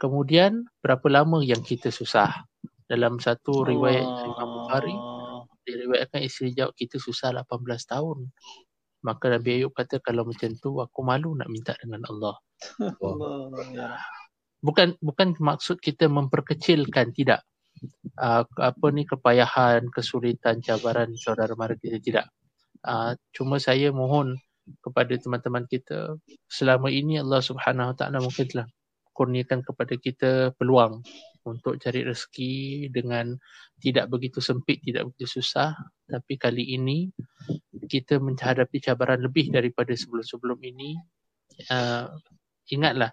[0.01, 2.49] Kemudian berapa lama yang kita susah?
[2.85, 4.25] Dalam satu riwayat oh.
[4.29, 4.97] Imam Bukhari
[5.65, 8.29] diriwayatkan isteri jawab kita susah 18 tahun.
[9.05, 12.37] Maka Nabi Ayub kata kalau macam tu aku malu nak minta dengan Allah.
[13.05, 14.01] Allah
[14.65, 17.45] bukan bukan maksud kita memperkecilkan tidak
[18.17, 22.27] uh, apa ni kepayahan kesulitan cabaran saudara mara kita tidak
[22.89, 24.41] uh, cuma saya mohon
[24.81, 26.17] kepada teman-teman kita
[26.49, 28.67] selama ini Allah Subhanahu Taala mungkin telah
[29.13, 31.05] kurniakan kepada kita peluang
[31.45, 33.37] untuk cari rezeki dengan
[33.79, 35.77] tidak begitu sempit, tidak begitu susah.
[36.09, 37.13] Tapi kali ini
[37.85, 40.97] kita menghadapi cabaran lebih daripada sebelum-sebelum ini.
[41.71, 42.11] Uh,
[42.73, 43.13] ingatlah,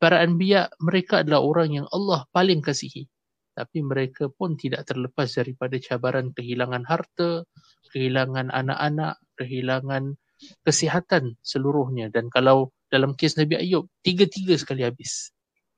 [0.00, 3.04] para anbiya mereka adalah orang yang Allah paling kasihi.
[3.52, 7.44] Tapi mereka pun tidak terlepas daripada cabaran kehilangan harta
[7.92, 10.16] kehilangan anak-anak kehilangan
[10.64, 12.08] kesihatan seluruhnya.
[12.08, 15.30] Dan kalau dalam kes Nabi Ayub tiga-tiga sekali habis.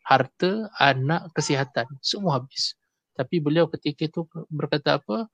[0.04, 2.76] Harta anak kesihatan semua habis.
[3.16, 5.26] Tapi beliau ketika itu berkata apa?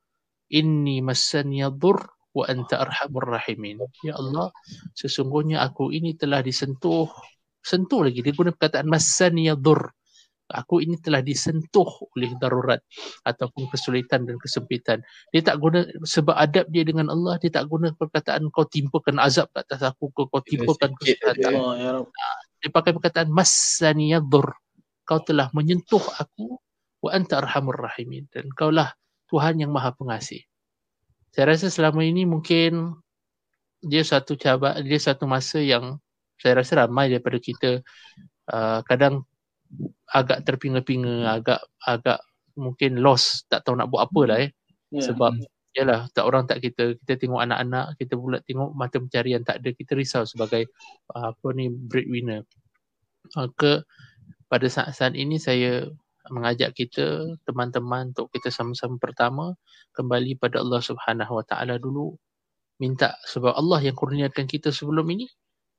[0.50, 1.98] Inni massani yadur
[2.31, 3.83] wa anta arhamur rahimin.
[4.07, 4.55] Ya Allah
[4.94, 7.11] sesungguhnya aku ini telah disentuh
[7.61, 9.92] sentuh lagi dia guna perkataan masani yadur
[10.51, 11.87] aku ini telah disentuh
[12.18, 12.83] oleh darurat
[13.23, 14.99] ataupun kesulitan dan kesempitan.
[15.31, 19.46] Dia tak guna sebab adab dia dengan Allah dia tak guna perkataan kau timpakan azab
[19.55, 22.03] ke atas aku kau, kau timpakan kesihatan oh, ya
[22.61, 24.53] dia pakai perkataan masani yadur
[25.09, 26.61] kau telah menyentuh aku
[27.01, 28.29] wa anta arhamur rahimin.
[28.29, 28.92] Dan kaulah
[29.33, 30.44] Tuhan yang maha pengasih.
[31.33, 32.99] Saya rasa selama ini mungkin
[33.81, 35.96] dia satu cabar dia satu masa yang
[36.40, 37.85] saya rasa ramai daripada kita
[38.50, 39.29] uh, kadang
[40.11, 42.18] agak terpinga-pinga, agak agak
[42.59, 44.50] mungkin lost, tak tahu nak buat apa lah eh.
[44.90, 45.12] Yeah.
[45.12, 45.33] Sebab
[45.76, 49.70] yalah, tak orang tak kita, kita tengok anak-anak, kita pula tengok mata pencarian tak ada,
[49.70, 50.66] kita risau sebagai
[51.14, 52.42] uh, apa ni breadwinner.
[53.38, 53.87] Maka
[54.50, 55.87] pada saat-saat ini saya
[56.29, 59.55] mengajak kita teman-teman untuk kita sama-sama pertama
[59.94, 62.18] kembali pada Allah Subhanahu Wa Taala dulu
[62.83, 65.26] minta sebab Allah yang kurniakan kita sebelum ini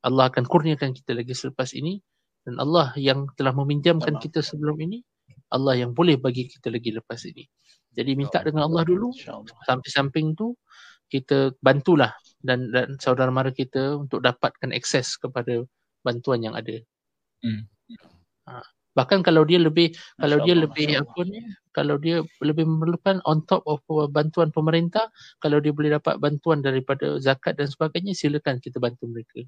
[0.02, 2.02] Allah akan kurniakan kita lagi selepas ini
[2.42, 5.06] dan Allah yang telah meminjamkan kita sebelum ini
[5.54, 7.46] Allah yang boleh bagi kita lagi lepas ini
[7.92, 9.12] jadi minta dengan Allah dulu
[9.68, 10.56] sampai samping tu
[11.12, 15.68] kita bantulah dan dan saudara mara kita untuk dapatkan akses kepada
[16.08, 16.80] bantuan yang ada.
[17.44, 17.68] Hmm.
[18.48, 18.64] Ha.
[18.96, 21.40] Bahkan kalau dia lebih Masya kalau dia lebih apa ni
[21.72, 25.08] kalau dia lebih memerlukan on top of bantuan pemerintah
[25.40, 29.44] kalau dia boleh dapat bantuan daripada zakat dan sebagainya silakan kita bantu mereka.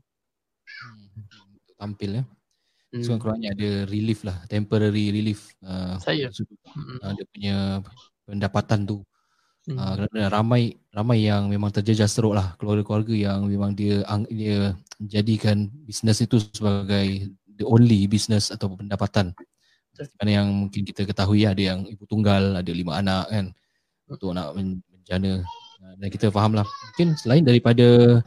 [0.81, 1.07] Hmm.
[1.77, 2.23] tampil ya.
[2.93, 3.03] Hmm.
[3.03, 5.49] So kurangnya ada relief lah, temporary relief.
[5.65, 6.29] Uh, Saya.
[6.29, 7.55] Uh, dia punya
[8.25, 8.97] pendapatan tu.
[9.65, 9.79] Hmm.
[9.79, 15.71] Uh, kerana ramai ramai yang memang terjejas teruk lah keluarga-keluarga yang memang dia dia jadikan
[15.87, 19.31] bisnes itu sebagai the only business atau pendapatan.
[20.19, 23.45] Mana yang mungkin kita ketahui ada yang ibu tunggal, ada lima anak kan
[24.09, 25.45] untuk nak menjana
[25.99, 28.19] dan kita faham lah mungkin selain daripada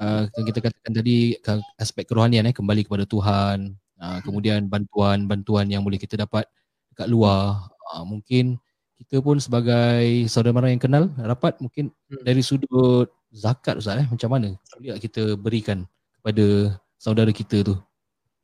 [0.00, 1.36] uh, kita katakan tadi
[1.78, 6.46] aspek kerohanian eh kembali kepada Tuhan uh, kemudian bantuan-bantuan yang boleh kita dapat
[6.94, 8.58] dekat luar uh, mungkin
[9.02, 12.22] kita pun sebagai saudara mara yang kenal rapat mungkin hmm.
[12.22, 15.82] dari sudut zakat Ustaz eh macam mana boleh kita berikan
[16.22, 17.74] kepada saudara kita tu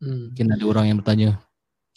[0.02, 0.34] hmm.
[0.34, 1.38] mungkin ada orang yang bertanya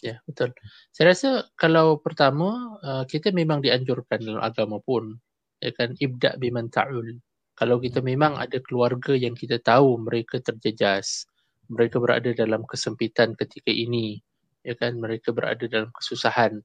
[0.04, 0.52] Ya, betul.
[0.92, 5.16] Saya rasa kalau pertama uh, kita memang dianjurkan dalam agama pun
[5.64, 7.24] ya kan ibda biman ta'ul.
[7.54, 11.30] Kalau kita memang ada keluarga yang kita tahu mereka terjejas,
[11.70, 14.18] mereka berada dalam kesempitan ketika ini,
[14.66, 16.58] ya kan mereka berada dalam kesusahan.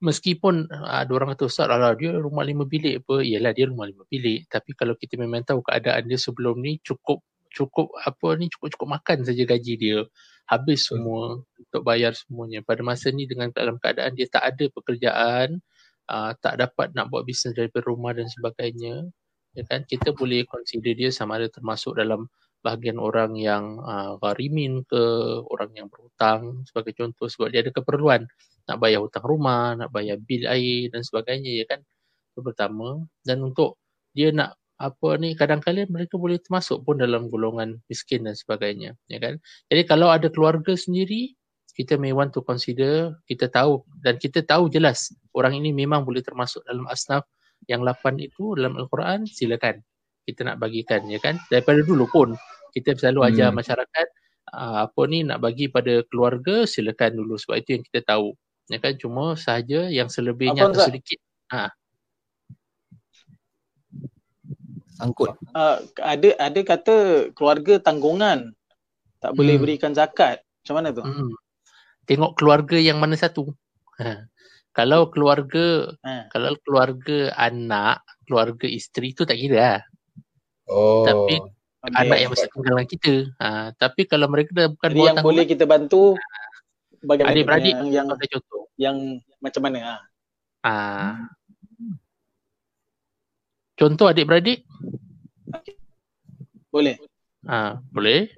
[0.00, 3.24] Meskipun uh, ada orang kata Ustaz, alah dia rumah lima bilik apa?
[3.24, 4.44] Yalah dia rumah lima bilik.
[4.48, 7.24] Tapi kalau kita memang tahu keadaan dia sebelum ni cukup
[7.56, 10.04] cukup apa ni cukup-cukup makan saja gaji dia
[10.44, 12.60] habis semua untuk bayar semuanya.
[12.60, 15.58] Pada masa ni dengan dalam keadaan dia tak ada pekerjaan,
[16.12, 19.08] uh, tak dapat nak buat bisnes dari rumah dan sebagainya,
[19.56, 19.82] ya kan?
[19.88, 22.28] Kita boleh consider dia sama ada termasuk dalam
[22.60, 25.02] bahagian orang yang uh, gharimin ke
[25.48, 28.26] orang yang berhutang sebagai contoh sebab dia ada keperluan
[28.66, 31.80] nak bayar hutang rumah, nak bayar bil air dan sebagainya ya kan.
[32.34, 33.06] Itu pertama.
[33.22, 33.78] Dan untuk
[34.10, 39.18] dia nak apa ni kadang-kadang mereka boleh termasuk pun dalam golongan miskin dan sebagainya ya
[39.22, 39.40] kan?
[39.72, 41.32] Jadi kalau ada keluarga sendiri
[41.76, 46.24] kita may want to consider kita tahu dan kita tahu jelas orang ini memang boleh
[46.24, 47.24] termasuk dalam asnaf
[47.66, 49.80] yang lapan itu dalam al-Quran silakan
[50.28, 52.28] kita nak bagikan ya kan daripada dulu pun
[52.76, 53.56] kita selalu ajar hmm.
[53.58, 54.06] masyarakat
[54.52, 58.36] uh, apa ni nak bagi pada keluarga silakan dulu sebab itu yang kita tahu
[58.68, 61.18] ya kan cuma sahaja yang selebihnya atau sedikit
[61.50, 61.70] ha
[64.96, 65.36] sangkut.
[65.52, 66.94] Uh, ada ada kata
[67.36, 68.56] keluarga tanggungan
[69.20, 69.38] tak hmm.
[69.38, 70.40] boleh berikan zakat.
[70.64, 71.04] Macam mana tu?
[71.04, 71.32] Hmm.
[72.08, 73.52] Tengok keluarga yang mana satu.
[74.00, 74.26] Ha.
[74.76, 76.28] Kalau keluarga ha.
[76.28, 79.80] kalau keluarga anak, keluarga isteri tu tak kira lah.
[80.68, 81.08] Oh.
[81.08, 81.96] Tapi okay.
[81.96, 83.14] anak yang masih tinggal dengan kita.
[83.40, 83.48] Ha.
[83.72, 86.36] tapi kalau mereka dah bukan Jadi yang boleh kita bantu ha.
[87.00, 88.62] bagaimana adik-beradik yang, yang, contoh.
[88.76, 88.96] yang
[89.40, 89.78] macam mana?
[89.80, 89.96] Ha.
[90.68, 90.74] Ha.
[93.80, 94.64] Contoh adik-beradik?
[96.68, 97.00] Boleh.
[97.48, 98.28] Ha, boleh.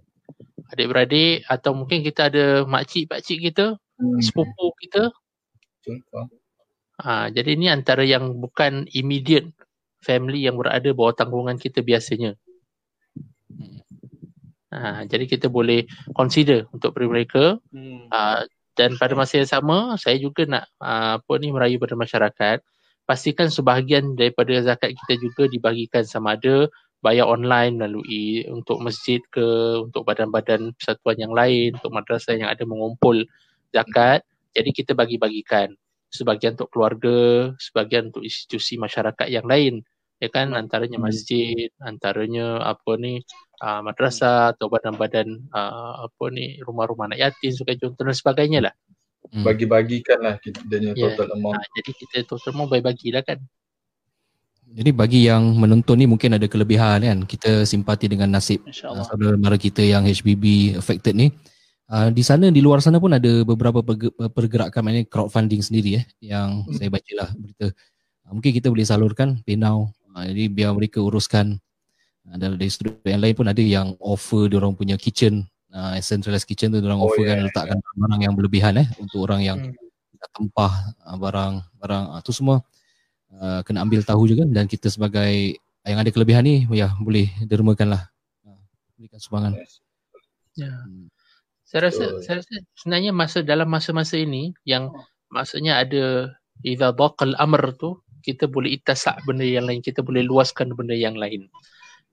[0.71, 4.23] Adik-beradik atau mungkin kita ada makcik-pakcik kita, hmm.
[4.23, 5.11] sepupu kita.
[6.99, 9.55] Ha, jadi ini antara yang bukan immediate
[10.03, 12.35] family yang berada bawah tanggungan kita biasanya.
[14.69, 17.57] Ha, jadi kita boleh consider untuk beri mereka.
[17.71, 18.11] Hmm.
[18.11, 22.59] Ha, dan pada masa yang sama, saya juga nak ha, apa ni merayu pada masyarakat
[23.09, 26.69] pastikan sebahagian daripada zakat kita juga dibagikan sama ada
[27.01, 29.41] bayar online melalui untuk masjid ke
[29.81, 33.25] untuk badan-badan persatuan yang lain untuk madrasah yang ada mengumpul
[33.73, 34.28] zakat
[34.59, 35.71] jadi kita bagi-bagikan
[36.11, 37.17] sebahagian untuk keluarga
[37.63, 39.87] sebahagian untuk institusi masyarakat yang lain
[40.19, 43.23] ya kan antaranya masjid antaranya apa ni
[43.63, 48.75] uh, madrasah atau badan-badan uh, apa ni rumah-rumah anak yatim sebagai contoh dan sebagainya lah
[49.33, 49.45] hmm.
[49.45, 51.13] bagi-bagikan lah kita dia yeah.
[51.15, 51.59] total amount.
[51.59, 53.39] Ha, jadi kita total amount bagi-bagilah kan.
[54.69, 57.19] Jadi bagi yang menonton ni mungkin ada kelebihan kan.
[57.25, 61.33] Kita simpati dengan nasib saudara mara kita yang HBB affected ni.
[61.89, 63.81] Uh, di sana di luar sana pun ada beberapa
[64.29, 66.77] pergerakan ini crowdfunding sendiri eh yang hmm.
[66.77, 67.73] saya bacalah berita.
[68.29, 69.89] Uh, mungkin kita boleh salurkan PayNow.
[70.13, 71.57] Uh, jadi biar mereka uruskan
[72.29, 76.45] uh, dari sudut yang lain pun ada yang offer dia orang punya kitchen uh, centralized
[76.45, 77.97] kitchen tu orang oh, offer yeah, kan yeah, letakkan yeah.
[77.97, 79.75] barang yang berlebihan eh untuk orang yang hmm.
[80.37, 80.73] tempah
[81.09, 82.61] uh, barang barang uh, tu semua
[83.37, 85.57] uh, kena ambil tahu juga dan kita sebagai
[85.89, 88.13] yang ada kelebihan ni ya boleh dermakanlah
[88.45, 88.61] uh,
[89.01, 89.57] berikan sumbangan.
[90.59, 90.75] Ya.
[90.85, 91.09] Hmm.
[91.69, 94.89] Saya rasa so, saya rasa sebenarnya masa dalam masa-masa ini yang
[95.29, 96.33] maksudnya ada
[96.65, 101.13] idza daqal amr tu kita boleh itasak benda yang lain kita boleh luaskan benda yang
[101.13, 101.45] lain.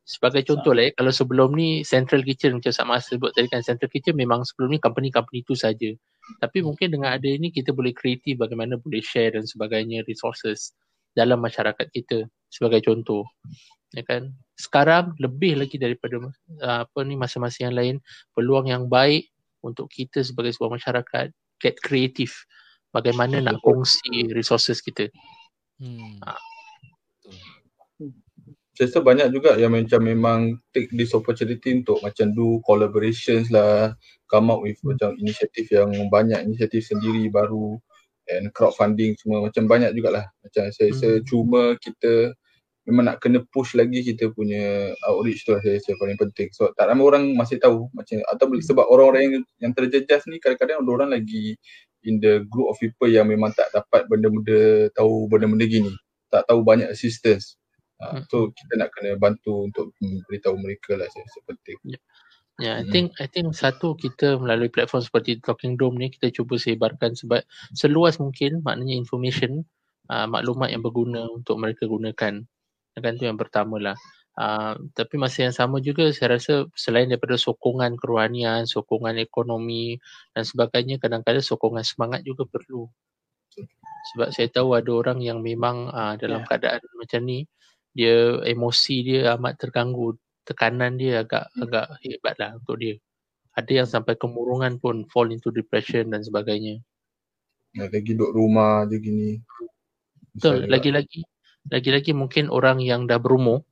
[0.05, 3.89] Sebagai contoh lah, eh, kalau sebelum ni Central Kitchen macam sama sebut tadi kan Central
[3.89, 5.89] Kitchen memang sebelum ni company-company tu saja.
[6.43, 10.77] Tapi mungkin dengan ada ini kita boleh kreatif bagaimana boleh share dan sebagainya resources
[11.17, 13.25] dalam masyarakat kita sebagai contoh.
[13.97, 14.35] Ya kan?
[14.59, 17.95] Sekarang lebih lagi daripada uh, apa ni masa-masa yang lain
[18.37, 19.25] peluang yang baik
[19.65, 22.45] untuk kita sebagai sebuah masyarakat get kreatif
[22.93, 25.09] bagaimana nak kongsi resources kita.
[25.81, 26.21] Hmm.
[26.21, 26.37] Ha
[28.75, 30.39] saya rasa banyak juga yang macam memang
[30.75, 33.95] take this opportunity untuk macam do collaborations lah
[34.27, 37.79] come up with macam inisiatif yang banyak inisiatif sendiri baru
[38.27, 41.23] and crowdfunding semua macam banyak jugalah macam saya rasa hmm.
[41.23, 42.35] cuma kita
[42.85, 46.49] memang nak kena push lagi kita punya outreach tu saya rasa paling penting.
[46.53, 49.33] So tak ramai orang masih tahu macam atau sebab orang-orang yang,
[49.69, 51.57] yang terjejas ni kadang-kadang ada orang lagi
[52.05, 55.93] in the group of people yang memang tak dapat benda-benda tahu benda-benda gini.
[56.29, 57.57] Tak tahu banyak assistance.
[57.97, 59.95] Uh, so kita nak kena bantu untuk
[60.29, 61.79] beritahu mereka lah seperti
[62.55, 66.31] Ya, yeah, I think I think satu kita melalui platform seperti Talking Dome ni kita
[66.31, 67.43] cuba sebarkan sebab
[67.75, 69.67] seluas mungkin maknanya information
[70.07, 72.47] uh, maklumat yang berguna untuk mereka gunakan.
[72.95, 73.97] Kan tu yang pertama lah.
[74.35, 79.95] Uh, tapi masa yang sama juga saya rasa selain daripada sokongan kerohanian, sokongan ekonomi
[80.35, 82.87] dan sebagainya kadang-kadang sokongan semangat juga perlu.
[84.11, 86.47] Sebab saya tahu ada orang yang memang uh, dalam yeah.
[86.51, 87.47] keadaan macam ni
[87.95, 91.63] dia emosi dia amat terganggu tekanan dia agak hmm.
[91.63, 92.95] agak hebat lah untuk dia
[93.55, 96.83] ada yang sampai kemurungan pun fall into depression dan sebagainya
[97.79, 99.39] nah, lagi duduk rumah je gini
[100.35, 101.23] betul lagi-lagi
[101.71, 103.65] lagi-lagi mungkin orang yang dah berumur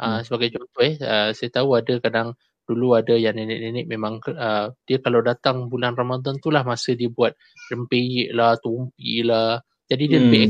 [0.00, 0.14] ah, hmm.
[0.16, 2.34] uh, sebagai contoh eh uh, saya tahu ada kadang
[2.66, 7.10] dulu ada yang nenek-nenek memang uh, dia kalau datang bulan Ramadan tu lah masa dia
[7.10, 7.34] buat
[7.70, 9.58] rempeyek lah tumpi lah
[9.90, 10.26] jadi dia hmm.
[10.30, 10.44] lebih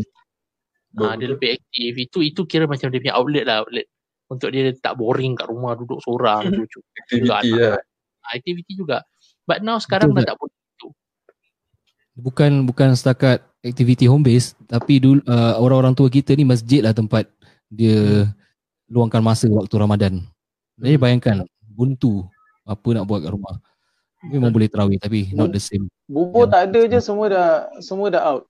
[0.98, 1.92] Ha, dia lebih aktif.
[1.94, 3.62] Itu itu kira macam dia punya outlet lah.
[3.62, 3.86] Outlet.
[4.30, 6.50] Untuk dia tak boring kat rumah duduk seorang.
[7.06, 7.78] Aktiviti lah.
[7.78, 9.06] Ha, aktiviti juga.
[9.46, 10.54] But now sekarang dah tak boleh.
[12.20, 16.96] Bukan bukan setakat aktiviti home base tapi dulu uh, orang-orang tua kita ni masjid lah
[16.96, 17.28] tempat
[17.72, 18.28] dia
[18.90, 20.20] luangkan masa waktu Ramadan.
[20.80, 21.02] Jadi hmm.
[21.02, 22.24] bayangkan buntu
[22.66, 23.56] apa nak buat kat rumah.
[24.20, 25.88] Memang boleh terawih tapi not the same.
[26.04, 28.44] Bubur tak ada je semua dah semua dah out.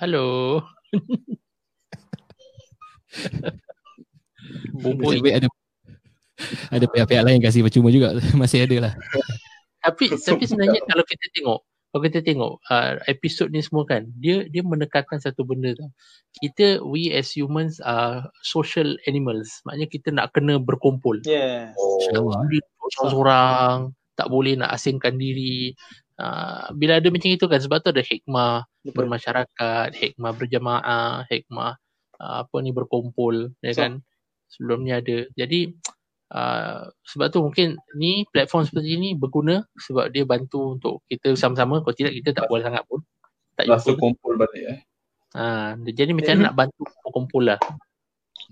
[0.00, 0.60] Hello.
[4.82, 5.48] Bubur ada
[6.72, 8.92] ada pihak-pihak lain kasih percuma juga masih ada lah.
[9.82, 11.58] tapi tapi sebenarnya kalau kita tengok
[11.92, 15.84] kalau kita tengok uh, episod ni semua kan dia dia menekankan satu benda tu.
[16.40, 19.60] Kita we as humans are social animals.
[19.68, 21.20] Maknanya kita nak kena berkumpul.
[21.28, 21.76] Yeah.
[21.76, 22.32] Oh.
[22.96, 25.76] Seorang tak boleh nak asingkan diri.
[26.16, 28.96] Uh, bila ada macam itu kan sebab tu ada hikmah Betul.
[28.96, 31.76] bermasyarakat, hikmah berjamaah, hikmah
[32.22, 34.00] uh, apa ni berkumpul ya kan
[34.46, 35.74] sebelum ni ada jadi
[36.32, 41.84] uh, sebab tu mungkin ni platform seperti ni berguna sebab dia bantu untuk kita sama-sama.
[41.84, 43.04] Kalau tidak kita tak boleh sangat pun.
[43.54, 44.80] Tak rasa kumpul balik eh.
[45.32, 47.60] Ha, jadi macam nak bantu kumpul lah.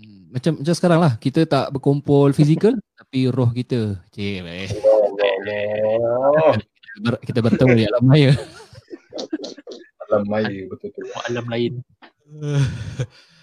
[0.01, 1.13] Hmm, macam macam sekarang lah.
[1.17, 3.97] Kita tak berkumpul fizikal tapi roh kita.
[4.13, 4.69] Cik eh.
[6.97, 8.31] kita, kita bertemu di alam maya.
[10.09, 11.05] Alam maya betul-betul.
[11.29, 11.73] Alam lain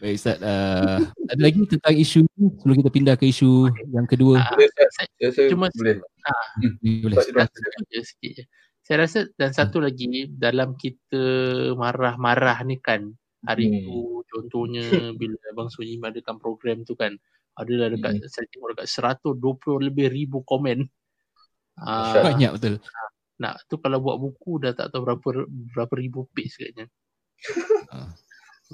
[0.00, 0.96] Baik Ustaz, uh,
[1.28, 4.40] ada lagi tentang isu ni sebelum kita pindah ke isu yang kedua?
[4.40, 4.56] Uh,
[4.96, 6.00] saya, saya cuma boleh.
[6.00, 7.16] Uh, hmm, boleh.
[8.00, 8.48] Sikit
[8.80, 9.84] Saya rasa dan satu hmm.
[9.84, 11.20] lagi dalam kita
[11.76, 13.12] marah-marah ni kan
[13.44, 13.76] hari hmm.
[13.84, 14.84] tu contohnya
[15.20, 17.12] bila Abang Sunyi adakan program tu kan
[17.60, 18.32] adalah dekat hmm.
[18.32, 19.36] saya tengok dekat 120
[19.84, 20.88] lebih ribu komen.
[21.76, 22.80] Uh, Banyak betul.
[23.36, 25.44] Nak tu kalau buat buku dah tak tahu berapa
[25.76, 26.88] berapa ribu page katanya.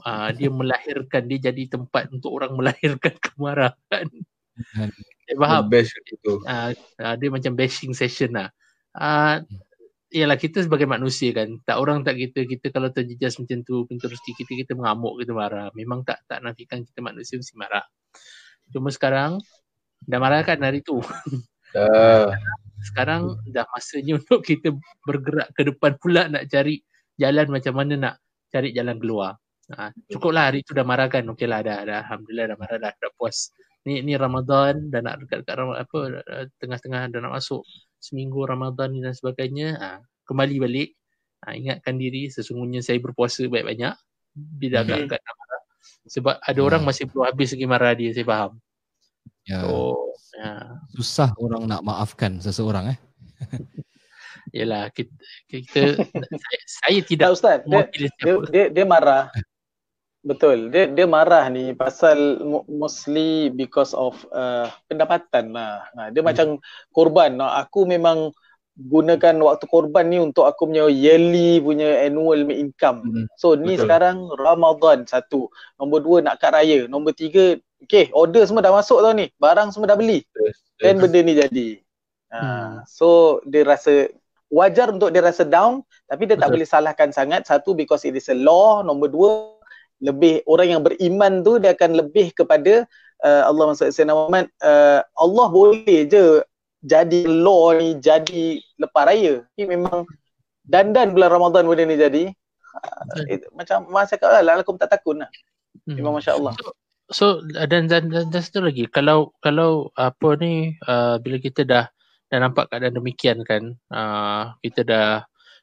[0.04, 4.06] Uh dia melahirkan dia jadi tempat untuk orang melahirkan kemarahan.
[5.24, 5.64] Saya faham.
[5.72, 6.32] Bash itu.
[6.44, 8.48] Uh, uh, dia macam bashing session lah.
[8.92, 9.40] Uh,
[10.14, 14.22] Yalah kita sebagai manusia kan tak orang tak kita kita kalau terjejas macam tu terus
[14.22, 17.82] kita kita mengamuk kita marah memang tak tak nafikan kita manusia mesti marah
[18.70, 19.42] cuma sekarang
[20.06, 22.30] dah marah kan hari tu uh.
[22.86, 26.86] sekarang dah masanya untuk kita bergerak ke depan pula nak cari
[27.18, 28.14] jalan macam mana nak
[28.54, 29.34] cari jalan keluar
[29.74, 31.26] Ha, cukuplah hari tu dah marah kan.
[31.26, 32.06] Okey lah dah, dah.
[32.06, 32.92] Alhamdulillah dah marah dah.
[32.94, 33.50] Dah puas.
[33.82, 35.98] Ni ni Ramadan dah nak dekat-dekat Ramadan, apa
[36.62, 37.62] tengah-tengah dah nak masuk
[37.98, 39.68] seminggu Ramadan ni dan sebagainya.
[39.78, 39.88] Ha,
[40.22, 40.94] kembali balik.
[41.42, 43.94] Ha, ingatkan diri sesungguhnya saya berpuasa banyak-banyak.
[44.36, 45.62] Bila agak agak nak marah.
[46.06, 46.68] Sebab ada hmm.
[46.70, 48.10] orang masih belum habis lagi marah dia.
[48.14, 48.52] Saya faham.
[49.46, 49.62] Ya.
[49.62, 49.74] So,
[50.38, 50.50] ya.
[50.94, 52.98] Susah orang nak maafkan seseorang eh.
[54.54, 55.10] Yalah kita,
[55.50, 55.98] kita
[56.42, 59.26] saya, saya tidak Ustaz dia, dia, dia, dia marah
[60.26, 60.74] Betul.
[60.74, 65.86] Dia dia marah ni pasal mostly because of uh, pendapatan lah.
[65.94, 66.26] Ha, dia hmm.
[66.26, 66.46] macam
[66.90, 67.38] korban.
[67.38, 68.34] Aku memang
[68.76, 73.06] gunakan waktu korban ni untuk aku punya yearly punya annual income.
[73.06, 73.24] Hmm.
[73.38, 73.86] So ni Betul.
[73.86, 75.46] sekarang Ramadan satu.
[75.78, 76.90] Nombor dua nak kat raya.
[76.90, 79.30] Nombor tiga, okay order semua dah masuk tau ni.
[79.38, 80.26] Barang semua dah beli.
[80.82, 81.68] Dan benda ni jadi.
[82.34, 82.70] Ha, hmm.
[82.90, 84.10] So dia rasa
[84.50, 86.42] wajar untuk dia rasa down tapi dia Betul.
[86.42, 87.46] tak boleh salahkan sangat.
[87.46, 88.82] Satu because it is a law.
[88.82, 89.55] Nombor dua
[90.00, 92.84] lebih orang yang beriman tu dia akan lebih kepada
[93.24, 96.44] uh, Allah Maksud Sayyidina Muhammad uh, Allah boleh je
[96.84, 99.42] jadi law ni jadi lepas raya.
[99.56, 100.04] Ni memang
[100.68, 102.24] dandan bulan Ramadan benda ni jadi
[102.76, 105.30] uh, it, macam masa cakap lah aku tak takut lah
[105.88, 105.96] hmm.
[105.96, 106.52] memang Masya Allah.
[106.58, 106.68] So,
[107.08, 111.86] so dan, dan, dan, dan satu lagi kalau kalau apa ni uh, bila kita dah
[112.28, 115.08] dah nampak keadaan demikian kan uh, kita dah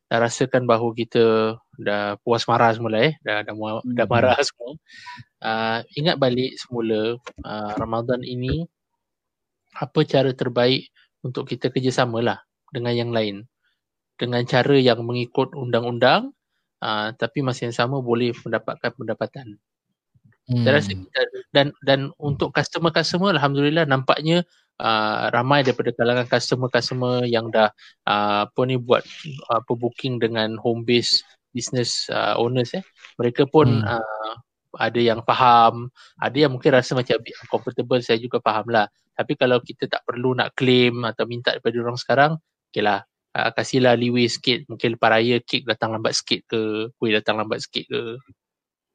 [0.08, 3.14] dah rasakan bahawa kita dah puas marah semula eh.
[3.26, 4.78] Dah dah, dah, dah marah semua.
[5.44, 8.64] Uh, ingat balik semula uh, Ramadan ini
[9.78, 10.94] apa cara terbaik
[11.26, 13.46] untuk kita kerjasama lah dengan yang lain.
[14.14, 16.32] Dengan cara yang mengikut undang-undang
[16.84, 19.58] uh, tapi masih yang sama boleh mendapatkan pendapatan.
[20.44, 20.68] Hmm.
[20.68, 21.22] Saya rasa kita,
[21.56, 24.44] dan dan untuk customer-customer alhamdulillah nampaknya
[24.84, 27.72] uh, ramai daripada kalangan customer-customer yang dah
[28.04, 29.08] uh, apa ni buat
[29.48, 31.24] apa uh, booking dengan home base
[31.54, 32.84] business uh, owners eh
[33.22, 33.86] mereka pun hmm.
[33.86, 34.34] uh,
[34.82, 39.62] ada yang faham ada yang mungkin rasa macam comfortable saya juga faham lah tapi kalau
[39.62, 42.32] kita tak perlu nak claim atau minta daripada orang sekarang
[42.74, 43.06] okeylah
[43.38, 47.62] uh, kasihlah leeway sikit mungkin lepas raya kek datang lambat sikit ke kuih datang lambat
[47.62, 48.02] sikit ke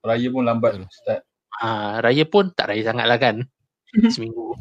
[0.03, 1.23] raya pun lambat start
[1.59, 3.43] Ha, raya pun tak raya sangat lah kan.
[4.15, 4.55] Seminggu.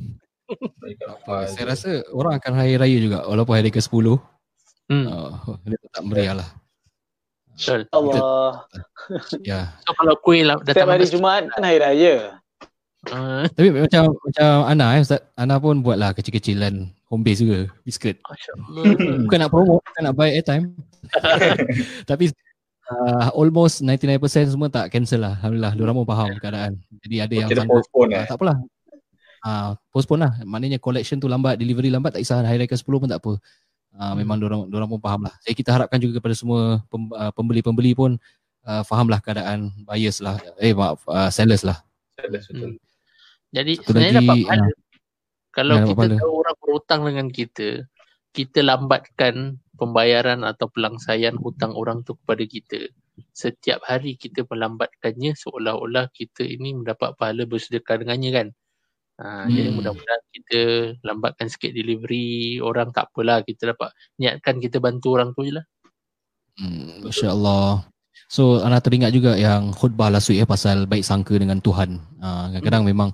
[1.27, 4.17] Saya rasa orang akan hari raya juga walaupun hari ke-10.
[4.87, 5.05] Hmm.
[5.05, 6.49] Uh, dia tak meriah lah.
[7.57, 7.81] Betul.
[7.91, 8.63] Allah.
[9.41, 9.73] Ya.
[9.85, 12.37] So kalau kuih lah datang hari Jumaat kan hari raya.
[13.07, 13.47] Uh.
[13.55, 18.19] Tapi macam macam Ana eh Ustaz, Ana pun buatlah kecil-kecilan home base juga, biskut.
[19.25, 20.75] Bukan nak promote, bukan nak buy airtime.
[22.09, 22.35] Tapi
[22.91, 25.39] uh, almost 99% semua tak cancel lah.
[25.39, 26.71] Alhamdulillah, diorang pun faham keadaan.
[27.07, 28.25] Jadi ada yang Kira postpone uh, eh?
[28.27, 28.57] Tak apalah.
[29.47, 30.31] Uh, postpone lah.
[30.43, 33.39] Maknanya collection tu lambat, delivery lambat tak kisah hari raya ke-10 pun tak apa.
[33.97, 34.15] Uh, hmm.
[34.21, 35.33] Memang diorang, diorang pun faham lah.
[35.41, 38.21] Jadi kita harapkan juga kepada semua pem, uh, pembeli-pembeli pun
[38.69, 40.37] uh, faham lah keadaan buyers lah.
[40.61, 41.81] Eh maaf, uh, sellers lah.
[42.21, 42.77] Sellers betul.
[42.77, 42.79] Hmm.
[43.57, 44.61] Jadi Satu sebenarnya lagi, dapat pahala.
[44.61, 44.75] Uh,
[45.49, 47.69] kalau kita tahu orang berhutang dengan kita,
[48.37, 49.35] kita lambatkan
[49.81, 52.79] pembayaran atau pelangsaian hutang orang tu kepada kita.
[53.33, 58.47] Setiap hari kita melambatkannya seolah-olah kita ini mendapat pahala bersedekah dengannya kan.
[59.17, 59.49] Ha, hmm.
[59.49, 60.61] Jadi mudah-mudahan kita
[61.01, 63.89] lambatkan sikit delivery orang tak apalah kita dapat
[64.21, 65.65] niatkan kita bantu orang tu je lah.
[66.61, 67.89] Hmm, Masya Allah.
[68.29, 71.97] So anak teringat juga yang khutbah last week ya pasal baik sangka dengan Tuhan.
[72.21, 72.91] Uh, kadang-kadang hmm.
[72.93, 73.09] memang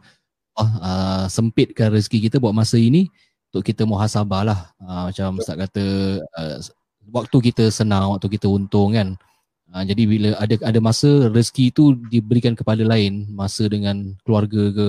[0.60, 3.08] uh, uh, sempitkan rezeki kita buat masa ini
[3.54, 4.60] untuk kita muhasabah lah.
[4.84, 5.84] Uh, macam Ustaz kata
[6.20, 6.58] uh,
[7.16, 9.16] waktu kita senang, waktu kita untung kan.
[9.72, 14.88] Uh, jadi bila ada ada masa rezeki tu diberikan kepada lain, masa dengan keluarga ke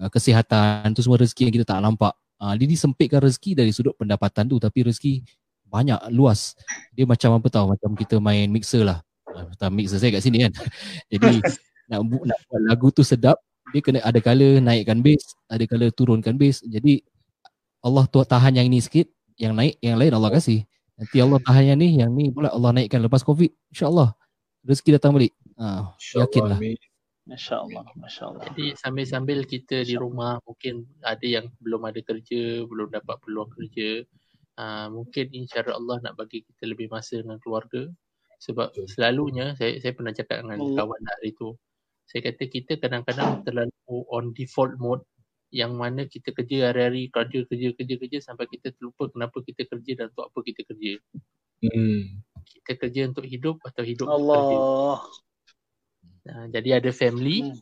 [0.00, 2.12] uh, kesihatan tu semua rezeki yang kita tak nampak.
[2.36, 5.24] Uh, dia disempitkan rezeki dari sudut pendapatan tu tapi rezeki
[5.66, 6.54] banyak luas.
[6.92, 9.00] Dia macam apa tahu macam kita main mixer lah.
[9.32, 10.52] Uh, mixer saya kat sini kan.
[11.12, 11.40] jadi
[11.90, 13.40] nak, nak buat lagu tu sedap
[13.74, 16.62] dia kena ada kala naikkan bass, ada kala turunkan bass.
[16.62, 17.02] Jadi
[17.82, 20.62] Allah tu tahan yang ini sikit, yang naik, yang lain Allah kasih.
[20.96, 23.50] Nanti Allah tahan yang ni, yang ni pula Allah naikkan lepas COVID.
[23.74, 24.14] InsyaAllah.
[24.66, 25.34] Rezeki datang balik.
[25.58, 26.58] Ha, yakinlah.
[27.26, 28.42] Masya Allah, Masya Allah.
[28.54, 34.06] Jadi sambil-sambil kita di rumah, mungkin ada yang belum ada kerja, belum dapat peluang kerja.
[34.56, 37.90] Uh, mungkin insya Allah nak bagi kita lebih masa dengan keluarga.
[38.38, 40.86] Sebab selalunya, saya saya pernah cakap dengan Allah.
[40.86, 41.58] kawan hari tu.
[42.06, 45.02] Saya kata kita kadang-kadang terlalu on default mode
[45.50, 49.92] yang mana kita kerja hari-hari kerja kerja kerja kerja sampai kita terlupa kenapa kita kerja
[49.98, 50.92] dan untuk apa kita kerja.
[51.66, 52.22] Hmm.
[52.46, 54.38] Kita kerja untuk hidup atau hidup Allah.
[54.46, 55.25] untuk.
[56.26, 57.58] Uh, jadi ada family hmm.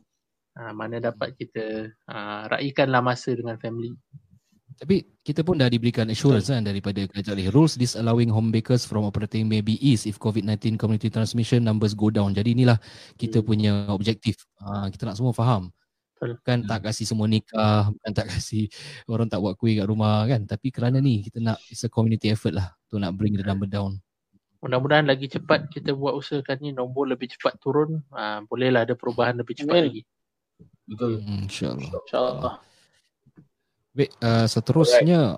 [0.57, 3.93] uh, mana dapat kita uh, raikanlah masa dengan family.
[4.75, 9.47] Tapi kita pun dah diberikan assurance kan daripada kerajaan rules disallowing home bakers from operating
[9.47, 12.35] maybe ease if COVID-19 community transmission numbers go down.
[12.35, 12.75] Jadi inilah
[13.15, 13.47] kita hmm.
[13.47, 14.43] punya objektif.
[14.59, 15.71] Uh, kita nak semua faham.
[16.43, 16.85] Kan tak hmm.
[16.91, 18.67] kasih semua nikah, bukan tak kasih
[19.07, 20.43] orang tak buat kuih kat rumah kan.
[20.43, 23.69] Tapi kerana ni kita nak it's a community effort lah to nak bring the number
[23.69, 23.99] down.
[24.65, 28.01] Mudah-mudahan lagi cepat kita buat usahakan ni nombor lebih cepat turun.
[28.09, 29.85] Ha, bolehlah ada perubahan lebih cepat Amin.
[29.85, 30.01] lagi.
[30.89, 31.21] Betul.
[31.21, 31.91] Hmm, InsyaAllah.
[31.93, 32.53] InsyaAllah.
[33.93, 35.37] Baik, uh, seterusnya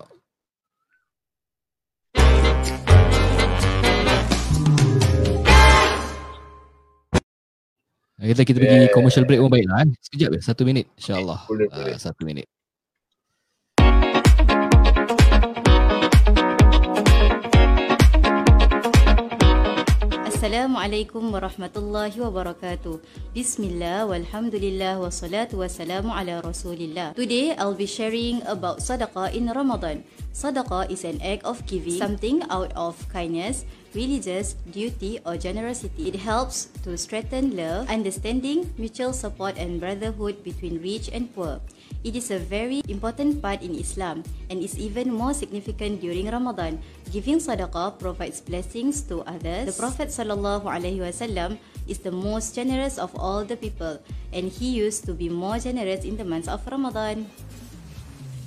[8.18, 8.32] Alright.
[8.32, 9.88] Kita kita pergi commercial break pun baiklah kan.
[10.08, 11.44] Sekejap ya, satu minit insyaAllah.
[11.44, 12.48] Boleh, uh, Satu minit.
[20.48, 23.04] Assalamualaikum warahmatullahi wabarakatuh.
[23.36, 27.12] Bismillah walhamdulillah wassalatu wassalamu ala rasulillah.
[27.12, 30.08] Today I'll be sharing about sadaqah in Ramadan.
[30.32, 36.08] Sadaqah is an act of giving something out of kindness religious duty or generosity.
[36.08, 41.60] It helps to strengthen love, understanding, mutual support and brotherhood between rich and poor.
[42.06, 46.78] It is a very important part in Islam and is even more significant during Ramadan.
[47.10, 49.66] Giving sadaqah provides blessings to others.
[49.66, 51.58] The Prophet wasallam
[51.90, 53.98] is the most generous of all the people
[54.32, 57.26] and he used to be more generous in the months of Ramadan.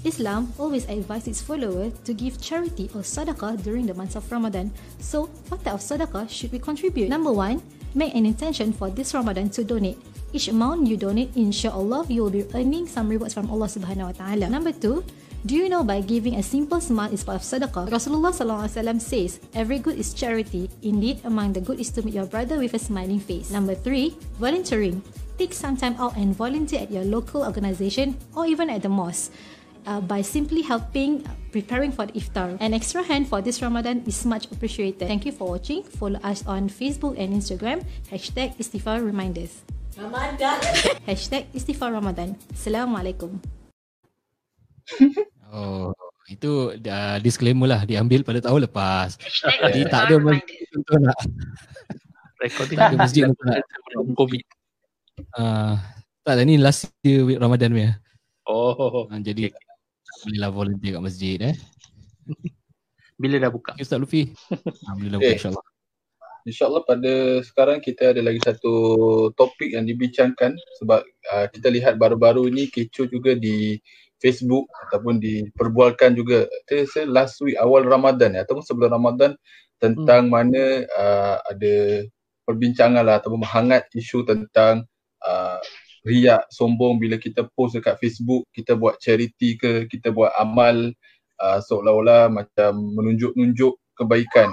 [0.03, 4.71] Islam always advises its followers to give charity or sadaqah during the months of Ramadan.
[4.97, 7.09] So, what type of sadaqah should we contribute?
[7.09, 7.61] Number one,
[7.93, 9.99] make an intention for this Ramadan to donate.
[10.33, 14.15] Each amount you donate, inshallah, you will be earning some rewards from Allah Subhanahu Wa
[14.15, 14.47] Taala.
[14.47, 15.03] Number two,
[15.43, 17.89] do you know by giving a simple smile is part of sadaqah?
[17.89, 20.69] Rasulullah SAW says, every good is charity.
[20.83, 23.51] Indeed, among the good is to meet your brother with a smiling face.
[23.51, 25.01] Number three, volunteering.
[25.37, 29.33] Take some time out and volunteer at your local organization or even at the mosque.
[29.81, 32.55] Uh, by simply helping uh, preparing for the iftar.
[32.61, 35.09] An extra hand for this Ramadan is much appreciated.
[35.09, 35.81] Thank you for watching.
[35.81, 37.81] Follow us on Facebook and Instagram.
[38.13, 39.65] Hashtag Istighfar Reminders.
[39.97, 40.57] Ramadan.
[41.09, 42.35] Hashtag Istighfar Ramadan.
[42.53, 43.35] Assalamualaikum.
[45.51, 45.91] Oh,
[46.31, 49.19] itu uh, disclaimer lah diambil pada tahun lepas.
[49.19, 51.19] Jadi tak ada masjid untuk nak
[52.39, 53.59] Recording tak ada masjid untuk nak
[54.15, 54.41] COVID.
[55.35, 55.75] uh,
[56.23, 57.99] tak ada ni last year week Ramadan punya.
[58.47, 59.11] Oh.
[59.11, 59.51] Uh, jadi
[60.23, 61.55] bolehlah volunteer kat masjid eh.
[63.19, 63.75] Bila dah buka?
[63.75, 64.31] Okay, Ustaz Luffy.
[64.87, 65.35] Ah, boleh dah buka Eh.
[65.35, 65.65] insyaAllah.
[66.45, 67.13] InsyaAllah pada
[67.45, 68.73] sekarang kita ada lagi satu
[69.37, 73.77] topik yang dibincangkan sebab uh, kita lihat baru-baru ini kecoh juga di
[74.21, 76.45] Facebook ataupun diperbualkan juga.
[76.69, 79.33] Saya rasa last week awal Ramadan ya, ataupun sebelum Ramadan
[79.81, 80.33] tentang hmm.
[80.33, 80.63] mana
[80.93, 82.05] uh, ada
[82.45, 84.85] perbincangan lah ataupun menghangat isu tentang
[85.25, 85.57] uh,
[86.05, 90.93] riak, sombong bila kita post dekat Facebook, kita buat charity ke, kita buat amal
[91.41, 94.49] uh, seolah-olah macam menunjuk-nunjuk kebaikan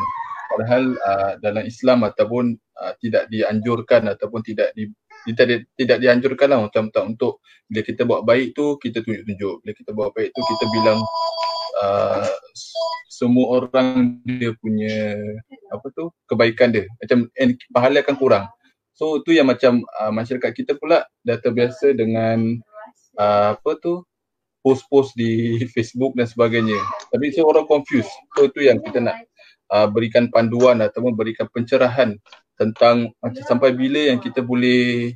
[0.58, 4.90] padahal uh, dalam Islam ataupun uh, tidak dianjurkan ataupun tidak di
[5.30, 7.38] tidak tidak dianjurkan lah macam tak untuk
[7.70, 9.54] bila kita buat baik tu kita tunjuk-tunjuk.
[9.62, 10.98] Bila kita buat baik tu kita bilang
[11.78, 12.26] uh,
[13.06, 15.14] semua orang dia punya
[15.70, 16.90] apa tu kebaikan dia.
[16.98, 18.46] Macam and pahala akan kurang.
[18.98, 22.58] So tu yang macam uh, masyarakat kita pula dah terbiasa dengan
[23.14, 24.02] uh, apa tu
[24.62, 26.78] post-post di Facebook dan sebagainya.
[27.14, 28.10] Tapi saya orang confused.
[28.34, 29.22] So tu yang kita nak
[29.72, 32.16] uh, berikan panduan ataupun berikan pencerahan
[32.58, 35.14] tentang macam sampai bila yang kita boleh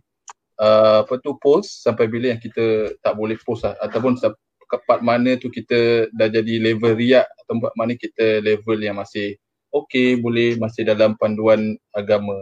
[0.63, 4.39] uh, apa tu post sampai bila yang kita tak boleh post lah ataupun sa-
[4.73, 9.37] kepat mana tu kita dah jadi level riak atau tempat mana kita level yang masih
[9.69, 12.37] okey boleh masih dalam panduan agama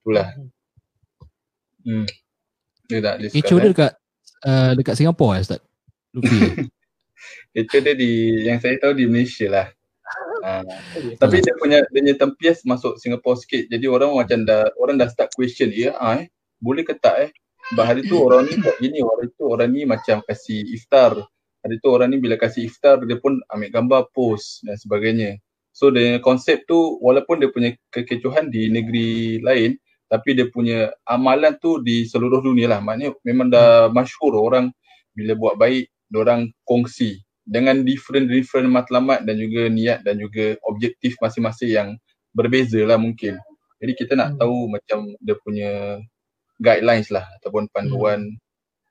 [0.00, 0.32] itulah
[1.84, 2.08] hmm
[2.88, 3.72] dia Kecoh dia eh.
[3.76, 3.92] dekat
[4.48, 5.60] uh, dekat Singapura eh Ustaz?
[6.16, 6.40] Luffy.
[7.52, 8.12] Kecoh dia di
[8.48, 9.68] yang saya tahu di Malaysia lah
[10.48, 10.64] Uh,
[11.20, 13.68] tapi dia punya dia punya tempias masuk Singapore sikit.
[13.68, 17.30] Jadi orang macam dah orang dah start question ya ah, eh boleh ke tak eh
[17.68, 21.20] sebab hari tu orang ni buat gini, hari tu orang ni macam kasih iftar.
[21.60, 25.36] Hari tu orang ni bila kasih iftar dia pun ambil gambar post dan sebagainya.
[25.76, 29.76] So dia konsep tu walaupun dia punya kekecohan di negeri lain
[30.08, 32.80] tapi dia punya amalan tu di seluruh dunia lah.
[32.80, 34.72] Maknanya memang dah masyhur orang
[35.12, 41.70] bila buat baik orang kongsi dengan different-different matlamat dan juga niat dan juga objektif masing-masing
[41.72, 41.88] yang
[42.36, 43.40] berbeza lah mungkin.
[43.80, 45.96] Jadi kita nak tahu macam dia punya
[46.60, 48.36] guidelines lah ataupun panduan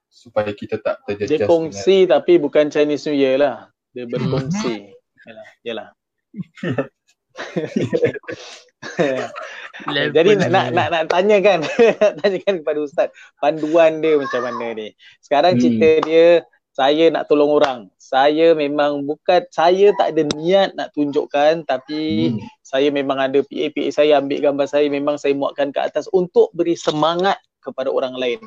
[0.10, 3.70] supaya kita tak terjejas Dia kongsi tapi bukan Chinese New Year lah.
[3.94, 4.90] Dia berkongsi.
[5.28, 5.48] Yalah.
[5.62, 5.90] Yalah.
[10.16, 14.42] Jadi nak, nak nak nak tanya kan, nak tanya kan kepada ustaz, panduan dia macam
[14.42, 14.88] mana ni.
[15.22, 15.62] Sekarang Hmm.
[15.62, 16.28] cerita dia
[16.78, 17.80] saya nak tolong orang.
[17.98, 22.40] Saya memang bukan saya tak ada niat nak tunjukkan tapi Hmm.
[22.62, 26.78] saya memang ada PA-PA saya ambil gambar saya memang saya muatkan ke atas untuk beri
[26.78, 28.38] semangat kepada orang lain.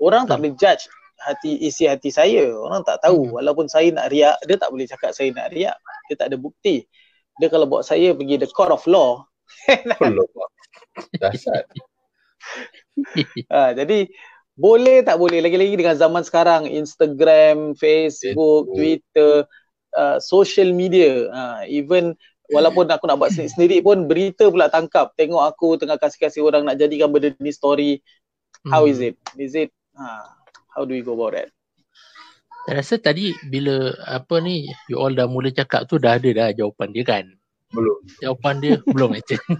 [0.00, 0.88] Orang tak boleh judge
[1.20, 2.48] hati isi hati saya.
[2.56, 5.76] Orang tak tahu walaupun saya nak riak, dia tak boleh cakap saya nak riak.
[6.08, 6.88] Dia tak ada bukti.
[7.36, 9.28] Dia kalau bawa saya pergi the court of law.
[11.20, 11.68] Dahsyat.
[13.52, 14.08] ha, jadi
[14.58, 19.46] boleh tak boleh lagi-lagi dengan zaman sekarang Instagram, Facebook, Twitter,
[19.94, 22.18] uh, social media, uh, even
[22.50, 26.66] walaupun aku nak buat sendiri, sendiri pun berita pula tangkap tengok aku tengah kasih-kasih orang
[26.66, 28.02] nak jadikan benda ni story.
[28.66, 29.14] How is it?
[29.38, 30.26] Is it uh,
[30.74, 31.48] how do we go about that?
[32.66, 36.48] Saya rasa tadi bila apa ni you all dah mula cakap tu dah ada dah
[36.50, 37.24] jawapan dia kan.
[37.70, 38.02] Belum.
[38.18, 39.46] Jawapan dia belum actually.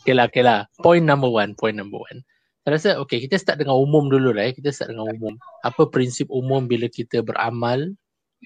[0.00, 0.64] okay lah, okay lah.
[0.80, 2.24] Point number one, point number one.
[2.64, 4.56] Saya rasa okay kita start dengan umum dulu lah eh.
[4.56, 5.36] Kita start dengan umum.
[5.60, 7.92] Apa prinsip umum bila kita beramal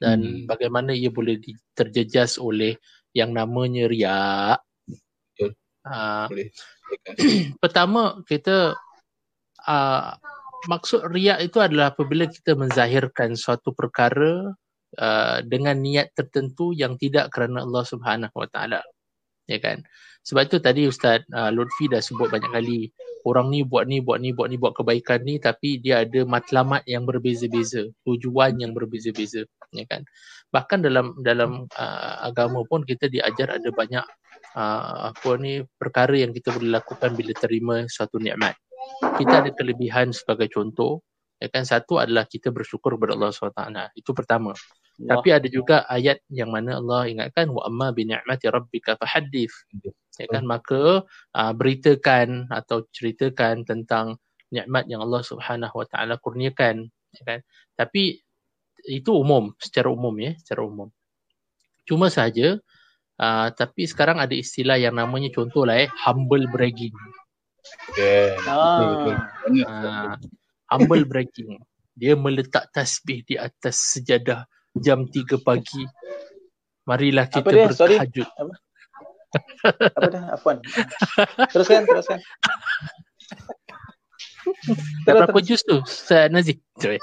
[0.02, 0.50] dan hmm.
[0.50, 1.38] bagaimana ia boleh
[1.78, 2.74] terjejas oleh
[3.14, 4.58] yang namanya riak.
[5.34, 5.54] Betul.
[5.86, 6.48] Uh, Boleh.
[7.62, 8.74] pertama kita
[9.68, 10.10] uh,
[10.66, 14.50] maksud riak itu adalah apabila kita menzahirkan suatu perkara
[14.98, 18.80] uh, dengan niat tertentu yang tidak kerana Allah Subhanahu Wa Taala
[19.48, 19.84] ya kan
[20.24, 22.88] sebab itu tadi Ustaz uh, Lutfi dah sebut banyak kali
[23.28, 26.82] orang ni buat ni buat ni buat ni buat kebaikan ni tapi dia ada matlamat
[26.88, 29.44] yang berbeza-beza tujuan yang berbeza-beza
[29.76, 30.00] ya kan
[30.48, 34.04] bahkan dalam dalam uh, agama pun kita diajar ada banyak
[34.56, 38.56] uh, apa ni perkara yang kita boleh lakukan bila terima suatu nikmat.
[39.18, 41.02] Kita ada kelebihan sebagai contoh.
[41.38, 43.62] Ya kan satu adalah kita bersyukur kepada Allah SWT.
[43.94, 44.54] Itu pertama.
[44.98, 49.54] Tapi ada juga ayat yang mana Allah ingatkan wa amma bi ni'mati rabbika fahaddith.
[50.18, 51.06] Ya kan maka
[51.38, 54.18] uh, beritakan atau ceritakan tentang
[54.50, 57.40] nikmat yang Allah Subhanahu Wa Taala kurniakan ya kan.
[57.78, 58.18] Tapi
[58.90, 60.90] itu umum secara umum ya, secara umum.
[61.86, 62.58] Cuma saja
[63.22, 66.94] uh, tapi sekarang ada istilah yang namanya contohlah eh humble bragging.
[67.94, 68.34] Yeah.
[68.50, 69.14] Ah.
[69.46, 70.18] Uh,
[70.74, 71.62] humble bragging.
[71.94, 74.42] Dia meletak tasbih di atas sejadah
[74.74, 75.84] jam 3 pagi.
[76.84, 77.66] Marilah kita Apa dia?
[77.68, 78.26] bertahajud.
[78.26, 78.42] Sorry.
[78.42, 78.54] Apa?
[79.90, 80.22] Apa dah?
[80.32, 80.56] Afwan.
[81.52, 82.18] Teruskan, teruskan.
[85.04, 86.56] Tak berapa jus tu, Ustaz Nazif?
[86.76, 86.96] Sorry.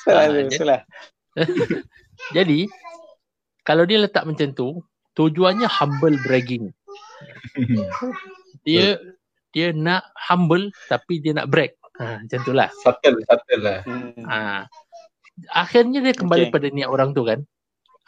[0.00, 0.80] Salah, Ah, jadi- salah.
[2.36, 2.66] Jadi,
[3.62, 4.82] kalau dia letak macam tu,
[5.14, 6.74] tujuannya humble bragging.
[8.60, 8.98] Dia
[9.50, 11.72] dia nak humble tapi dia nak brag.
[11.96, 12.68] Ha, macam tu lah.
[12.80, 13.80] Subtle, subtle lah.
[14.24, 14.66] Ha.
[15.48, 16.54] Akhirnya dia kembali Okay.
[16.54, 17.40] pada niat orang tu kan.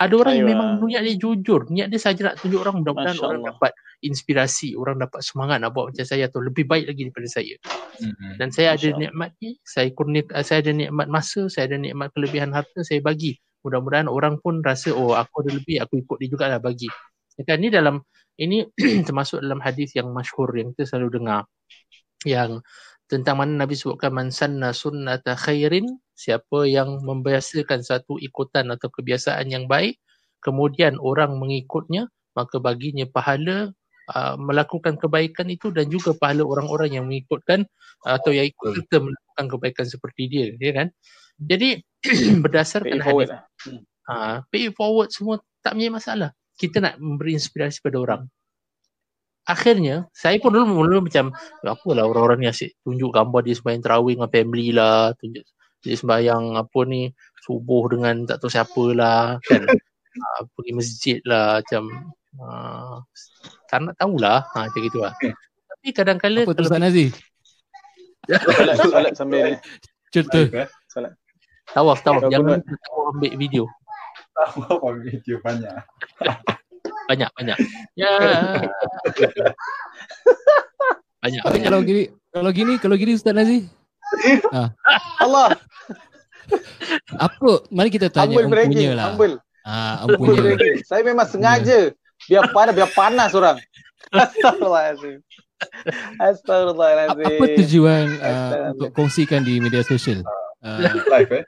[0.03, 0.55] Ada orang yang Aywa.
[0.59, 1.71] memang niat dia jujur.
[1.71, 3.51] Niat dia saja nak tunjuk orang mudah-mudahan Masya orang Allah.
[3.55, 3.73] dapat
[4.03, 4.69] inspirasi.
[4.75, 7.55] Orang dapat semangat nak buat macam saya atau lebih baik lagi daripada saya.
[8.03, 8.33] Mm-hmm.
[8.43, 9.01] Dan saya ada Masya Allah.
[9.07, 13.39] nikmat ni, saya kurnia, saya ada nikmat masa, saya ada nikmat kelebihan harta, saya bagi.
[13.63, 16.91] Mudah-mudahan orang pun rasa oh aku ada lebih, aku ikut dia juga lah bagi.
[17.47, 18.03] Kan ni dalam
[18.43, 18.67] ini
[19.07, 21.47] termasuk dalam hadis yang masyhur yang kita selalu dengar
[22.27, 22.59] yang
[23.07, 25.85] tentang mana Nabi sebutkan man sanna sunnata khairin
[26.23, 29.99] siapa yang membiasakan satu ikutan atau kebiasaan yang baik
[30.39, 32.07] kemudian orang mengikutnya
[32.39, 33.75] maka baginya pahala
[34.11, 37.69] uh, melakukan kebaikan itu dan juga pahala orang-orang yang mengikutkan
[38.09, 40.89] uh, atau yang ikut serta melakukan kebaikan seperti dia ya kan?
[41.39, 41.81] Jadi
[42.45, 43.43] berdasarkan Pay hadis lah.
[43.63, 43.83] Hmm.
[44.11, 46.31] uh, pay forward semua tak punya masalah.
[46.59, 48.23] Kita nak memberi inspirasi pada orang.
[49.43, 51.35] Akhirnya saya pun dulu mula macam
[51.67, 55.43] apalah orang-orang ni asyik tunjuk gambar dia sembahyang tarawih dengan family lah tunjuk
[55.83, 57.11] dia sembahyang apa ni
[57.43, 61.85] subuh dengan tak tahu siapa lah kan uh, pergi masjid lah macam
[62.39, 62.97] uh,
[63.67, 65.13] tak nak tahulah ha, macam gitu lah
[65.83, 67.11] tapi kadang-kadang Apa tu Ustaz Nazir?
[68.31, 69.55] Solat, solat sambil ni.
[70.15, 70.71] Cerita.
[70.87, 71.19] Solat.
[71.75, 73.67] tawaf tawaf Kalau jangan tawaf ambil video
[74.39, 75.75] Apa video banyak.
[77.11, 77.59] banyak banyak
[77.99, 78.07] ya
[81.23, 83.67] banyak banyak kalau gini, kalau gini, kalau gini Ustaz Nazir.
[84.53, 84.63] Ha,
[85.19, 85.57] Allah.
[87.17, 87.53] apa?
[87.73, 88.77] Mari kita tanya Humble bragging.
[88.77, 89.05] empunya lah.
[89.13, 89.35] Humble.
[89.63, 90.41] Ah, Humble empunya.
[90.55, 90.77] bragging.
[90.85, 91.79] Saya memang sengaja.
[92.29, 93.57] Biar panas, biar panas orang.
[94.13, 95.19] Astagfirullahaladzim.
[96.19, 97.27] Astagfirullahaladzim.
[97.39, 100.23] Apa tujuan uh, untuk kongsikan di media sosial?
[100.63, 100.79] Uh,
[101.11, 101.45] Live eh.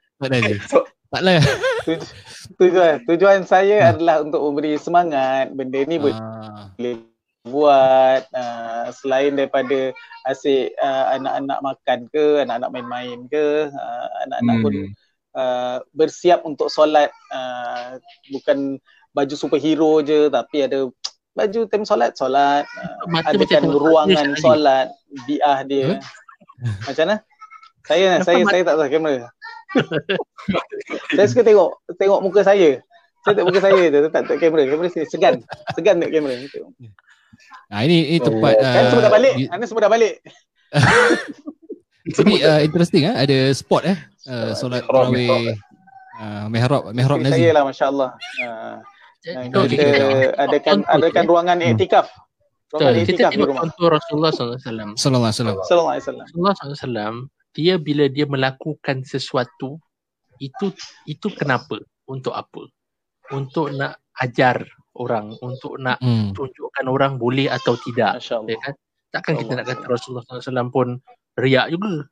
[1.14, 1.38] Tak lah.
[1.86, 2.10] Tuj-
[2.58, 6.96] tujuan tujuan saya adalah untuk memberi semangat benda ni boleh
[7.44, 9.92] buat uh, selain daripada
[10.24, 14.90] asyik uh, anak-anak makan ke anak-anak main-main ke uh, anak-anak pun Hmm.
[15.36, 17.12] uh, bersiap untuk solat.
[17.28, 18.00] Uh,
[18.32, 18.80] bukan
[19.12, 20.88] baju superhero je tapi ada
[21.36, 22.64] baju time solat solat.
[22.80, 24.88] Uh, Mata adakan tengok ruangan solat
[25.28, 26.00] biah dia.
[26.88, 27.16] Macam mana?
[27.84, 29.26] Saya Kenapa saya mat- saya tak tahu kamera.
[31.12, 31.70] Saya suka tengok
[32.00, 32.70] tengok muka saya.
[33.20, 34.62] Saya tengok muka saya je tak tak kamera.
[34.64, 35.34] Kamera saya segan.
[35.76, 36.34] Segan tengok kamera
[37.68, 38.54] Ah, ini ini tepat.
[38.60, 40.14] kan Uh, semua dah balik di- anda semua dah balik
[42.04, 43.96] Ini uh, interesting ah ada spot eh
[44.28, 45.56] uh, solat tarawih
[46.20, 48.10] uh, mihrab mihrab Seperti saya lah masya-Allah.
[48.44, 48.76] Uh,
[49.24, 49.88] Jadi, kita
[50.36, 52.12] adakan adakan ruangan iktikaf.
[52.76, 52.92] Ruangan Betul.
[52.92, 53.62] Kita iktikaf di tengok rumah.
[53.64, 54.44] contoh Rasulullah SAW.
[55.00, 55.56] Sallallahu alaihi wasallam.
[55.64, 56.26] Sallallahu alaihi wasallam.
[56.28, 57.16] Rasulullah SAW,
[57.56, 59.80] dia bila dia melakukan sesuatu,
[60.36, 60.66] itu
[61.08, 61.80] itu kenapa?
[62.04, 62.68] Untuk apa?
[63.32, 64.60] Untuk nak ajar
[64.94, 66.30] orang, untuk nak Hmm.
[66.32, 68.22] tunjukkan orang boleh atau tidak.
[68.22, 68.74] Ya kan?
[69.10, 69.94] Takkan kita nak kata Allah.
[69.94, 70.98] Rasulullah SAW pun
[71.34, 72.06] riak juga.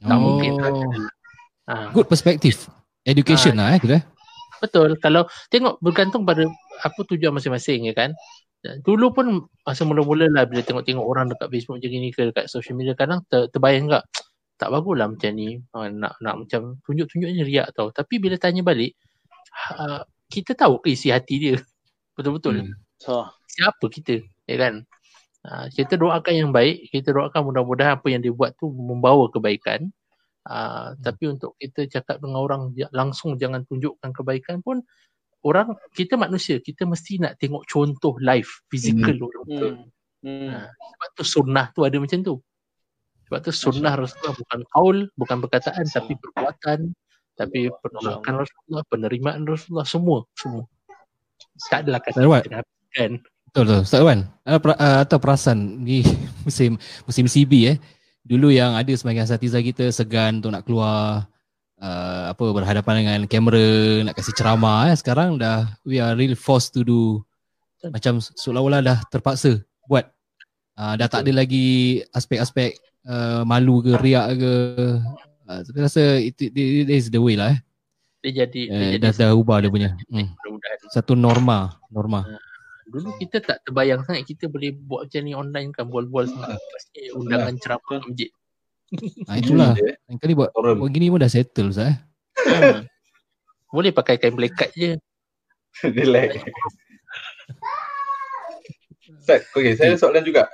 [0.00, 0.52] Tak mungkin.
[0.58, 1.08] Oh,
[1.64, 1.90] Ha.
[1.90, 2.68] good perspective.
[3.02, 3.96] Education lah eh kita.
[3.98, 4.04] eh.
[4.60, 4.96] Betul.
[4.98, 6.44] Kalau tengok bergantung pada
[6.80, 8.12] apa tujuan masing-masing ya kan.
[8.64, 9.26] Dulu pun
[9.60, 13.20] masa mula-mula lah bila tengok-tengok orang dekat Facebook macam ni ke dekat social media kadang
[13.28, 14.04] ter, terbayang tak
[14.56, 17.92] tak bagus lah macam ni Ha, nak nak macam tunjuk-tunjuk ni riak tau.
[17.92, 18.96] Tapi bila tanya balik
[19.52, 21.56] ha, kita tahu ke isi hati dia.
[22.14, 22.66] Betul-betul.
[22.66, 22.74] Hmm.
[22.98, 24.74] So, Siapa kita ya kan.
[25.44, 29.92] Ha, kita doakan yang baik, kita doakan mudah-mudahan apa yang dia buat tu membawa kebaikan.
[30.44, 34.84] Uh, tapi untuk kita cakap dengan orang langsung jangan tunjukkan kebaikan pun
[35.44, 39.24] orang kita manusia kita mesti nak tengok contoh live fizikal Hmm.
[39.24, 39.76] orang hmm.
[40.24, 40.48] Hmm.
[40.52, 42.40] Ha, sebab tu sunnah tu ada macam tu
[43.28, 46.78] sebab tu sunnah Rasulullah bukan kaul bukan perkataan tapi perbuatan
[47.36, 50.64] tapi penolakan Rasulullah penerimaan Rasulullah semua semua
[51.70, 52.42] tak adalah kata Lewat.
[52.46, 52.60] kita
[52.94, 53.12] kan
[53.54, 53.80] Betul betul.
[53.86, 56.02] Ustaz Wan, uh, per, uh, atau perasan ni
[56.46, 56.74] musim
[57.06, 57.76] musim CB eh.
[58.26, 61.30] Dulu yang ada sebagian asatiza kita segan untuk nak keluar
[61.78, 64.98] uh, apa berhadapan dengan kamera, nak kasih ceramah eh.
[64.98, 67.22] Sekarang dah we are really forced to do
[67.94, 70.10] macam seolah-olah dah terpaksa buat.
[70.74, 72.74] Uh, dah tak ada lagi aspek-aspek
[73.06, 74.52] uh, malu ke riak ke.
[75.46, 77.60] Uh, saya rasa it, it, it is the way lah eh.
[78.24, 79.90] Dia jadi, dia Eh, jadi dah, dah ubah dia punya.
[80.08, 80.32] Hmm.
[80.64, 80.94] Mudah-mudahan.
[80.96, 81.58] Satu norma,
[81.92, 82.20] norma.
[82.84, 86.60] Dulu kita tak terbayang sangat kita boleh buat macam ni online kan bual-bual sangat.
[86.60, 88.30] Pasti undangan ceramah masjid.
[89.26, 89.72] Ah itulah.
[89.74, 91.96] Lain kali buat buat gini pun dah settle Ustaz eh.
[92.44, 92.84] Ha.
[93.72, 95.00] Boleh pakai kain melekat je.
[95.96, 96.44] Relax.
[99.24, 100.46] Ustaz, okay, saya ada soalan juga.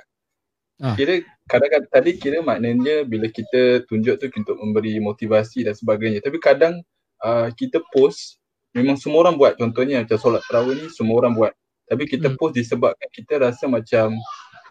[0.81, 0.97] Ah.
[0.97, 6.25] Kira kadang-kadang tadi kira maknanya bila kita tunjuk tu untuk memberi motivasi dan sebagainya.
[6.25, 6.81] Tapi kadang
[7.21, 8.40] uh, kita post
[8.75, 9.53] memang semua orang buat.
[9.59, 11.53] Contohnya macam solat tarawih ni semua orang buat.
[11.91, 14.15] Tapi kita post disebabkan kita rasa macam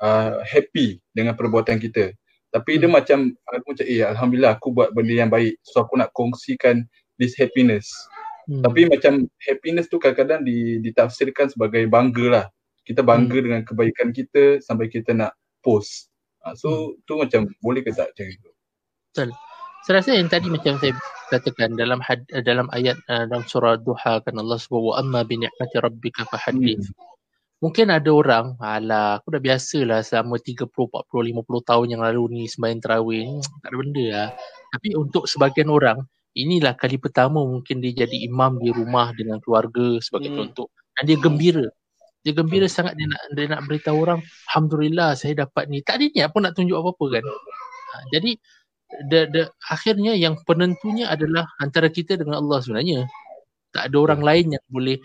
[0.01, 2.17] uh, happy dengan perbuatan kita.
[2.51, 5.61] Tapi dia macam aku macam eh alhamdulillah aku buat benda yang baik.
[5.63, 6.89] So aku nak kongsikan
[7.21, 7.87] this happiness.
[8.49, 8.65] Hmm.
[8.65, 12.47] Tapi macam happiness tu kadang-kadang di, ditafsirkan sebagai bangga lah.
[12.83, 13.45] Kita bangga hmm.
[13.47, 16.11] dengan kebaikan kita sampai kita nak post.
[16.43, 17.05] Uh, so hmm.
[17.05, 18.51] tu macam boleh ke tak macam itu?
[19.13, 19.31] Betul.
[19.81, 20.93] Saya rasa yang tadi macam saya
[21.33, 25.41] katakan dalam had, dalam ayat uh, dalam surah Duha kan Allah sebut wa amma bi
[25.41, 26.85] ni'mati rabbika fahaddith.
[26.91, 27.09] Hmm.
[27.61, 32.23] Mungkin ada orang, alah aku dah biasa lah selama 30, 40, 50 tahun yang lalu
[32.33, 34.29] ni sembahyang tarawih ni, tak ada benda lah.
[34.73, 36.01] Tapi untuk sebagian orang,
[36.33, 40.39] inilah kali pertama mungkin dia jadi imam di rumah dengan keluarga sebagai hmm.
[40.41, 40.69] contoh.
[40.97, 41.67] Dan dia gembira.
[42.25, 42.73] Dia gembira hmm.
[42.73, 45.85] sangat dia nak dia nak beritahu orang, Alhamdulillah saya dapat ni.
[45.85, 47.25] Tak ada niat pun nak tunjuk apa-apa kan.
[47.91, 48.41] Ha, jadi
[49.09, 53.07] the, the, akhirnya yang penentunya adalah antara kita dengan Allah sebenarnya.
[53.71, 54.99] Tak ada orang lain yang boleh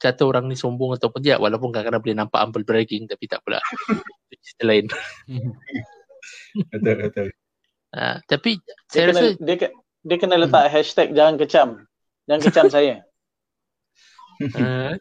[0.00, 3.60] kata orang ni sombong ataupun tidak walaupun kadang-kadang boleh nampak humble bragging tapi tak pula.
[4.44, 4.86] Cerita lain.
[6.56, 7.28] Betul betul.
[7.94, 9.56] Uh, tapi dia saya kena, rasa dia,
[10.02, 10.72] dia kena letak hmm.
[10.74, 11.68] hashtag jangan kecam.
[12.26, 12.94] Jangan kecam saya.
[14.42, 14.98] Uh,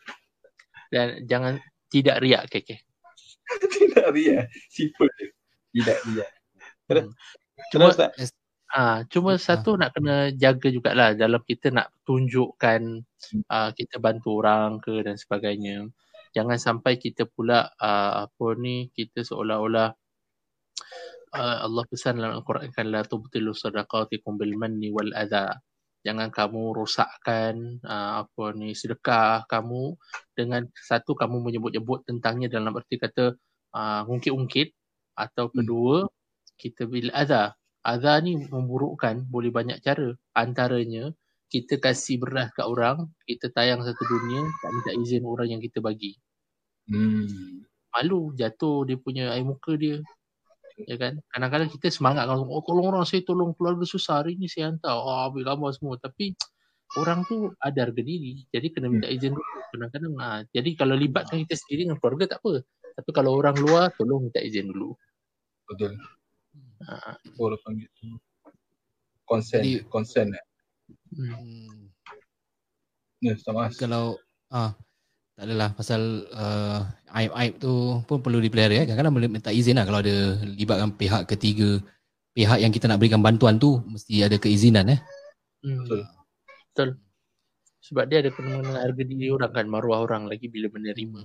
[0.94, 1.54] dan jangan
[1.90, 2.86] tidak riak keke
[3.70, 4.46] tidak riak.
[4.70, 5.12] Simple
[5.74, 6.32] tidak riak.
[6.90, 7.10] Hmm.
[7.72, 7.90] Cuma
[8.76, 12.82] Ah, cuma satu nak kena jaga jugalah dalam kita nak tunjukkan
[13.48, 15.88] uh, kita bantu orang ke dan sebagainya.
[16.36, 19.96] Jangan sampai kita pula uh, apa ni kita seolah-olah
[21.40, 25.56] uh, Allah pesan dalam Al-Quran kan la tubtilu sadaqatikum bil manni wal adha.
[26.04, 29.96] Jangan kamu rosakkan uh, apa ni sedekah kamu
[30.36, 33.40] dengan satu kamu menyebut-nyebut tentangnya dalam erti kata
[33.72, 34.76] uh, ungkit-ungkit
[35.16, 36.12] atau kedua
[36.60, 40.10] kita bil adha Azar ni memburukkan boleh banyak cara.
[40.34, 41.14] Antaranya
[41.54, 45.86] kita kasih beras kat orang, kita tayang satu dunia, tak minta izin orang yang kita
[45.86, 46.18] bagi.
[46.90, 47.62] Hmm.
[47.94, 50.02] Malu jatuh dia punya air muka dia.
[50.90, 51.22] Ya kan?
[51.30, 54.98] Kadang-kadang kita semangat kalau oh, tolong orang saya tolong keluarga susah hari ni saya hantar.
[54.98, 56.34] Oh, ambil gambar semua tapi
[56.98, 58.50] orang tu ada harga diri.
[58.50, 59.46] Jadi kena minta izin dulu.
[59.78, 60.42] Kadang-kadang ha.
[60.50, 62.66] jadi kalau libatkan kita sendiri dengan keluarga tak apa.
[62.98, 64.98] Tapi kalau orang luar tolong minta izin dulu.
[65.70, 65.96] Betul.
[66.86, 68.14] Ha, boleh panggil tu.
[69.26, 70.46] Consent, Jadi, consent eh.
[71.18, 71.90] Hmm.
[73.26, 74.22] Ya, sama Kalau
[74.54, 74.78] ah
[75.36, 76.80] tak adalah pasal uh,
[77.12, 78.84] aib-aib tu pun perlu dipelihara ya.
[78.86, 81.82] Kadang-kadang boleh minta izin lah kalau ada libatkan pihak ketiga.
[82.36, 85.00] Pihak yang kita nak berikan bantuan tu mesti ada keizinan eh.
[85.66, 85.84] Hmm.
[85.84, 86.02] Betul.
[86.72, 86.90] Betul.
[87.86, 91.22] Sebab dia ada kena harga diri orang kan, maruah orang lagi bila menerima.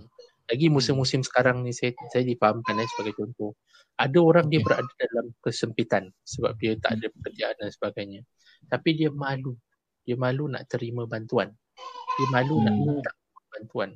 [0.50, 3.54] Lagi musim-musim sekarang ni saya saya difahamkan eh, sebagai contoh
[4.00, 8.20] ada orang dia berada dalam kesempitan sebab dia tak ada pekerjaan dan sebagainya.
[8.72, 9.52] Tapi dia malu.
[10.08, 11.52] Dia malu nak terima bantuan.
[12.16, 12.64] Dia malu hmm.
[12.64, 13.12] nak minta
[13.52, 13.90] bantuan.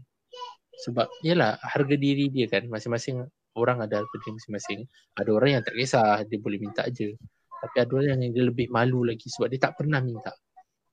[0.84, 3.24] Sebab yalah harga diri dia kan masing-masing
[3.56, 4.80] orang ada harga diri masing-masing.
[5.16, 7.16] Ada orang yang tak kisah dia boleh minta aje.
[7.64, 10.36] Tapi ada orang yang dia lebih malu lagi sebab dia tak pernah minta.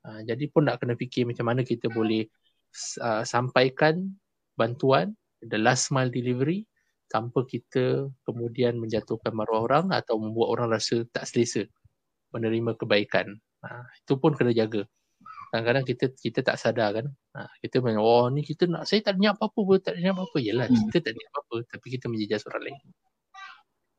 [0.08, 2.26] Ha, jadi pun nak kena fikir macam mana kita boleh
[3.04, 4.08] uh, sampaikan
[4.56, 5.14] bantuan
[5.46, 6.66] the last mile delivery
[7.12, 11.68] tanpa kita kemudian menjatuhkan maruah orang atau membuat orang rasa tak selesa
[12.32, 13.36] menerima kebaikan.
[13.68, 14.88] Ha, itu pun kena jaga.
[15.52, 17.12] Kadang-kadang kita kita tak sadar kan.
[17.36, 20.38] Ha, kita main, oh ni kita nak, saya tak niat apa-apa pun, tak niat apa-apa.
[20.40, 20.88] Yelah, hmm.
[20.88, 22.80] kita tak niat apa-apa tapi kita menjejas orang lain.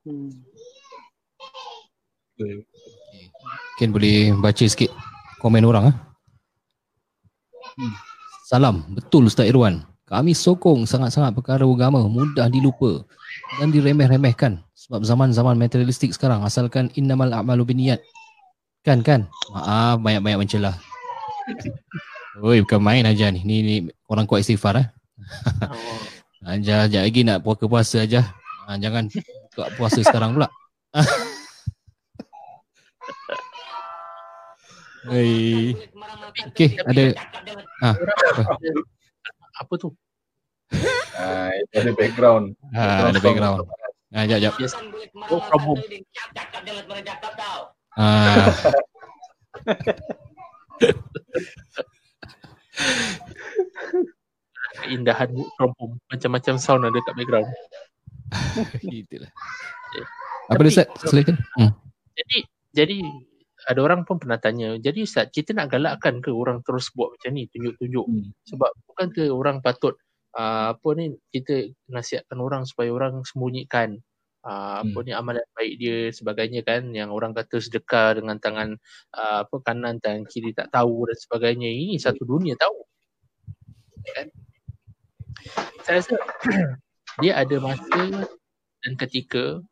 [0.03, 0.32] Hmm.
[3.76, 4.88] Mungkin boleh baca sikit
[5.45, 5.93] komen orang.
[5.93, 5.93] Ha?
[7.76, 7.95] Hmm.
[8.49, 9.91] Salam, betul Ustaz Irwan.
[10.12, 13.00] Kami sokong sangat-sangat perkara agama mudah dilupa
[13.56, 17.96] dan diremeh-remehkan sebab zaman-zaman materialistik sekarang asalkan innamal a'malu binniyat.
[18.84, 19.24] Kan kan?
[19.56, 20.76] Maaf banyak-banyak mencelah.
[22.44, 23.40] Oi bukan main aja ni.
[23.40, 24.86] Ni ni orang kuat istighfar eh.
[26.44, 28.36] Ajar sekejap lagi nak puasa puasa aja.
[28.68, 30.52] Ha, jangan buka puasa sekarang pula.
[35.08, 35.72] Hei.
[36.52, 37.16] Okey, ada
[37.80, 37.96] apa?
[39.62, 39.94] Apa tu?
[40.72, 42.58] Itu ada background.
[42.74, 43.70] Ha, ada background.
[44.12, 44.58] Ha, jap jap.
[44.58, 44.74] Yes.
[45.30, 45.78] Oh, from home.
[47.94, 48.10] Ha.
[54.82, 56.02] Keindahan work from home.
[56.10, 57.46] Macam-macam sound ada kat background.
[58.82, 59.30] Itulah.
[60.50, 60.88] Apa dia Ustaz?
[61.06, 61.38] Silakan.
[61.54, 61.70] Hmm.
[62.18, 62.38] Jadi
[62.72, 62.96] jadi
[63.68, 67.30] ada orang pun pernah tanya, jadi Ustaz, kita nak galakkan ke orang terus buat macam
[67.36, 68.06] ni, tunjuk-tunjuk?
[68.08, 68.30] Hmm.
[68.48, 69.94] Sebab bukan ke orang patut
[70.36, 74.00] uh, apa ni kita nasihatkan orang supaya orang sembunyikan
[74.44, 75.06] uh, apa Hmm.
[75.06, 78.76] ni amalan baik dia sebagainya kan yang orang kata sedekah dengan tangan
[79.14, 82.78] uh, apa kanan tangan kiri tak tahu dan sebagainya ini satu dunia tahu
[84.12, 84.28] kan
[85.86, 86.16] saya rasa
[87.22, 88.02] dia ada masa
[88.82, 89.62] dan ketika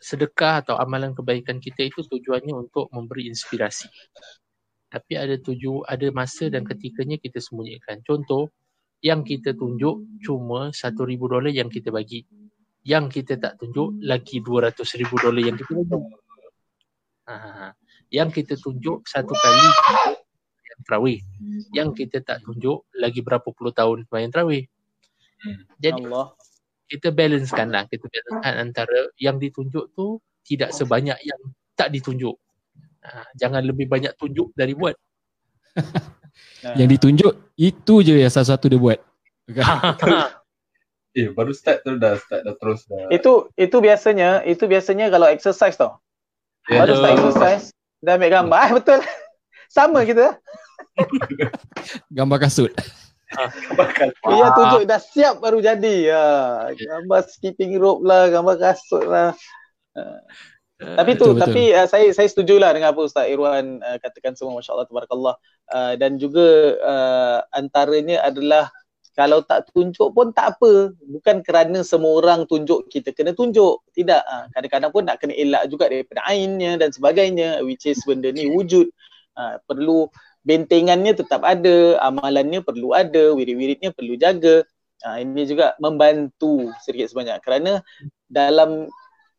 [0.00, 3.86] sedekah atau amalan kebaikan kita itu tujuannya untuk memberi inspirasi
[4.90, 8.48] tapi ada tuju ada masa dan ketikanya kita sembunyikan contoh
[9.04, 12.24] yang kita tunjuk cuma satu ribu dolar yang kita bagi
[12.84, 16.16] yang kita tak tunjuk lagi 200 ribu dolar yang kita bagi.
[17.28, 17.70] Ha,
[18.10, 19.68] yang kita tunjuk satu kali
[20.66, 21.20] yang terawih.
[21.76, 24.64] Yang kita tak tunjuk lagi berapa puluh tahun sembahyang terawih.
[25.78, 26.32] Jadi Allah.
[26.90, 27.86] Kita balancekan lah.
[27.86, 31.40] Kita balancekan antara yang ditunjuk tu tidak sebanyak yang
[31.78, 32.34] tak ditunjuk.
[33.06, 34.98] Ha, jangan lebih banyak tunjuk dari buat.
[36.78, 38.98] Yang ditunjuk itu je yang satu-satu dia buat.
[41.10, 43.10] Eh, baru start tu dah start dah terus dah.
[43.10, 45.98] Itu itu biasanya, itu biasanya kalau exercise tau.
[46.70, 46.86] Ya.
[46.86, 47.64] Baru start exercise,
[47.98, 48.58] dah ambil gambar.
[48.62, 49.00] Ah, betul.
[49.66, 50.38] Sama kita.
[52.14, 52.70] Gambar kasut.
[53.30, 55.96] Dia tunjuk dah siap baru jadi.
[56.10, 56.26] Ya,
[56.74, 59.34] gambar skipping rope lah, gambar kasut lah.
[59.94, 60.22] Ah.
[60.80, 61.44] Tapi tu, Betul, betul.
[61.44, 65.36] tapi uh, saya saya setujulah dengan apa Ustaz Irwan uh, katakan semua masya-Allah tabarakallah.
[65.68, 68.72] Uh, dan juga uh, antaranya adalah
[69.12, 70.96] kalau tak tunjuk pun tak apa.
[70.96, 73.84] Bukan kerana semua orang tunjuk kita kena tunjuk.
[73.92, 74.22] Tidak.
[74.24, 78.48] Uh, kadang-kadang pun nak kena elak juga daripada ainnya dan sebagainya which is benda ni
[78.48, 78.88] wujud.
[79.36, 80.08] Uh, perlu
[80.46, 84.64] bentengannya tetap ada, amalannya perlu ada, wirid-wiridnya perlu jaga.
[85.00, 87.80] Uh, ini juga membantu sedikit sebanyak kerana
[88.28, 88.84] dalam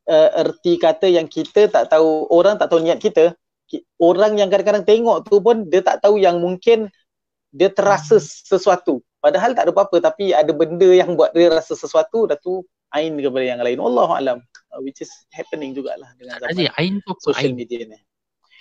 [0.10, 3.38] uh, erti kata yang kita tak tahu orang tak tahu niat kita
[3.70, 6.90] ki- orang yang kadang-kadang tengok tu pun dia tak tahu yang mungkin
[7.54, 12.26] dia terasa sesuatu padahal tak ada apa-apa tapi ada benda yang buat dia rasa sesuatu
[12.26, 14.38] dah tu ain kepada yang lain Allah alam
[14.74, 17.22] uh, which is happening jugalah dengan zaman ain tu apa?
[17.22, 17.60] social Ain.
[17.60, 18.00] media ni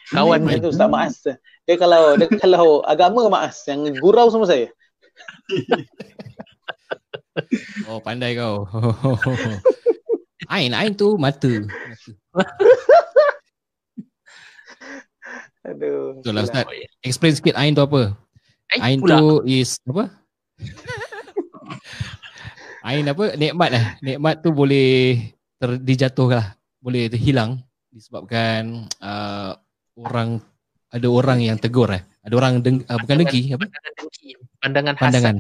[0.09, 4.73] Kawan Ain tu Ustaz Maas dia kalau dia kalau agama Maas yang gurau semua saya
[7.87, 8.67] Oh, pandai kau.
[10.55, 11.47] Ain, ain tu mata.
[15.61, 16.67] aduh Betul lah Ustaz.
[17.07, 18.17] Explain sikit ain tu apa?
[18.75, 20.11] Ain Ain tu is apa?
[22.83, 23.37] Ain apa?
[23.39, 23.85] Nikmat lah.
[24.03, 25.21] Nikmat tu boleh
[25.61, 26.59] ter, dijatuh lah.
[26.83, 27.63] Boleh terhilang
[27.95, 29.55] disebabkan uh,
[30.03, 30.29] orang
[30.91, 32.03] ada orang yang tegur eh.
[32.21, 33.65] Ada orang deng, uh, bukan dengki apa?
[33.65, 34.29] Pandangan dengki.
[34.61, 35.05] Pandangan hasad.
[35.09, 35.37] Pandangan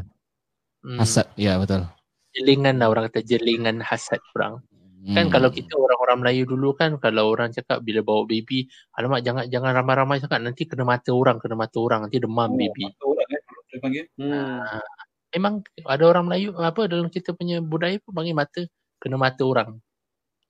[0.81, 0.97] Hmm.
[0.97, 1.27] hasad.
[1.37, 1.85] Ya betul.
[2.33, 4.65] Jelingan lah orang kata jelingan hasad orang.
[5.01, 5.33] Kan Hmm.
[5.33, 9.73] kalau kita orang-orang Melayu dulu kan kalau orang cakap bila bawa baby, alamak jangan jangan
[9.73, 12.85] ramai-ramai cakap nanti kena mata orang, kena mata orang, nanti demam Oh, baby.
[12.85, 14.05] mata orang eh saya panggil.
[14.17, 14.33] hmm.
[14.61, 14.85] Ah,
[15.33, 15.55] memang
[15.85, 18.61] ada orang Melayu apa dalam kita punya budaya pun panggil mata
[18.97, 19.69] kena mata orang.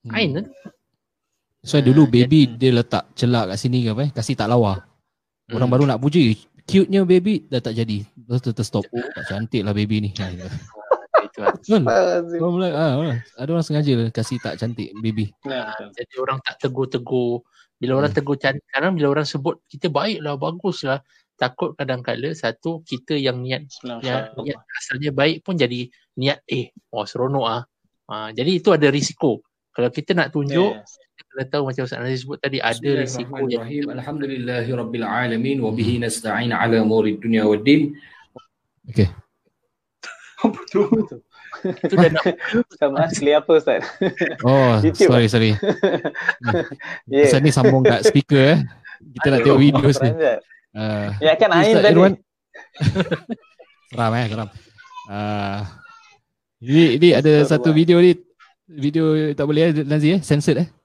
[0.02, 0.14] Hmm.
[0.14, 0.30] Ain
[1.60, 1.68] kan?
[1.68, 4.10] So dulu Ah, baby dia letak celak kat sini ke apa eh?
[4.10, 4.80] Kasih tak lawa.
[5.48, 5.74] Orang Hmm.
[5.76, 6.36] baru nak puji.
[6.64, 8.06] Cute-nya baby dah tak jadi.
[8.06, 8.86] Lepas tu terstop.
[8.86, 10.10] Tak cantik lah baby ni.
[10.16, 10.24] Ha,
[11.26, 11.52] Itu lah.
[11.52, 11.82] Betul.
[11.82, 12.38] Astagfirullahaladzim.
[12.38, 13.18] Orang mula, ah, orang.
[13.34, 15.34] Ada orang sengaja lah kasih tak cantik baby.
[15.44, 17.42] Nah, Ah, Jadi orang tak tegur-tegur.
[17.76, 18.18] Bila orang Hmm.
[18.22, 21.00] tegur cantik, sekarang bila orang sebut kita baik lah, bagus lah.
[21.34, 27.08] Takut kadang-kala satu kita yang niat yang niat asalnya baik pun jadi niat eh oh
[27.08, 27.62] seronok ah.
[28.04, 29.40] Ah, jadi itu ada risiko.
[29.72, 31.00] Kalau kita nak tunjuk Yes.
[31.40, 33.84] Kena tahu macam Ustaz Nazir sebut tadi ada risiko yang Bismillahirrahmanirrahim.
[33.96, 37.96] Alhamdulillahirabbil alamin wa bihi nasta'in ala umuri dunya waddin.
[38.92, 39.08] Okay.
[41.80, 42.24] itu dah nak
[42.68, 43.80] Ustaz Maas play apa Ustaz?
[44.44, 45.56] Oh, YouTube sorry, sorry.
[47.08, 47.24] Yeah.
[47.24, 48.60] Pasal ni sambung kat speaker eh.
[49.00, 50.10] Kita nak tengok video ni.
[50.76, 51.96] Uh, Ya kan Ain Ustaz tadi.
[51.96, 52.14] Irwan.
[53.96, 54.48] seram eh, seram.
[55.08, 55.60] Uh,
[56.60, 58.12] ini, ini ada satu video ni.
[58.68, 60.20] Video tak boleh eh, Nazi eh?
[60.20, 60.79] Censored eh?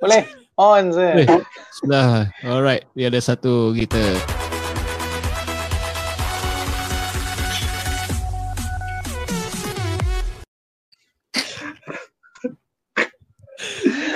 [0.00, 0.22] Boleh.
[0.60, 1.24] On je.
[1.24, 1.28] Eh,
[1.80, 2.28] sudah.
[2.44, 2.84] Alright.
[2.92, 4.00] Dia ada satu kita.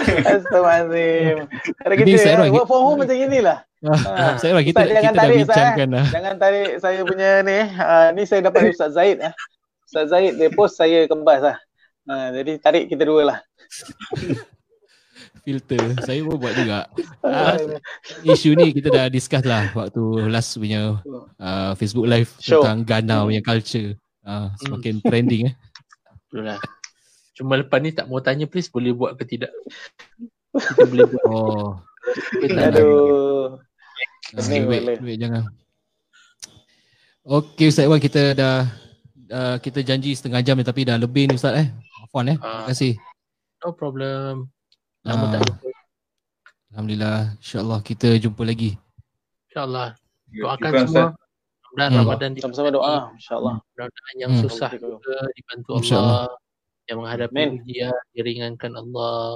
[0.05, 1.37] Astaghfirullahaladzim.
[1.81, 3.59] Kalau kita work from home macam inilah.
[3.85, 5.89] Ah, ah, ah saya kita, Ustaz, kita dah bincangkan.
[5.93, 6.07] Eh.
[6.09, 7.59] Jangan tarik saya punya ni.
[7.77, 9.21] Uh, ni saya dapat dari Ustaz Zaid.
[9.21, 9.35] Uh.
[9.85, 11.57] Ustaz Zaid dia post saya kembas lah.
[12.09, 13.39] Uh, jadi tarik kita dua lah
[15.45, 15.81] filter.
[16.03, 16.81] Saya pun buat juga.
[17.25, 17.59] Ah,
[18.23, 21.03] isu ni kita dah discuss lah waktu last punya
[21.41, 22.63] uh, Facebook live Show.
[22.63, 23.99] tentang Ghana punya culture.
[24.23, 25.55] Uh, semakin trending eh.
[26.31, 26.61] Betul lah.
[27.35, 29.51] Cuma lepas ni tak mau tanya please boleh buat ke tidak?
[30.55, 31.27] Kita boleh buat.
[31.27, 31.83] Oh.
[32.39, 32.61] Kita.
[32.71, 33.59] Aduh.
[34.39, 34.97] Duit, boleh.
[35.03, 35.43] duit jangan.
[37.27, 38.71] Okey Ustaz Iwan kita dah
[39.33, 41.69] uh, kita janji setengah jam ni tapi dah lebih ni Ustaz eh.
[42.07, 42.39] Afwan eh.
[42.39, 42.95] Terima kasih.
[43.67, 44.54] No problem.
[45.05, 45.45] Lama tak Ah.
[45.45, 45.69] jumpa.
[46.75, 48.71] Alhamdulillah insya-Allah kita jumpa lagi.
[49.47, 49.89] InsyaAllah.
[50.35, 51.09] Doakan Syukran, semua.
[51.75, 52.01] Mudah-mudahan Hmm.
[52.03, 53.55] Ramadan Sama-sama doa insya-Allah.
[53.63, 54.43] Mudah-mudahan yang Hmm.
[54.43, 55.71] susah juga dibantu.
[55.93, 56.27] Allah.
[56.85, 57.49] Yang menghadapi Amin.
[57.63, 59.29] ujian diringankan Allah.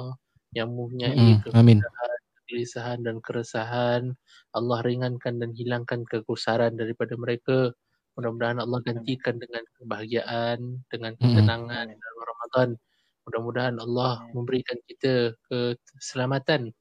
[0.49, 4.01] Yang mempunyai Hmm, kegelisahan dan keresahan.
[4.49, 7.71] Allah ringankan dan hilangkan kegusaran daripada mereka.
[8.17, 10.57] Mudah-mudahan Allah gantikan dengan kebahagiaan,
[10.89, 11.21] dengan Hmm.
[11.23, 12.69] ketenangan dalam Ramadan.
[13.27, 16.71] Mudah-mudahan Allah memberikan kita keselamatan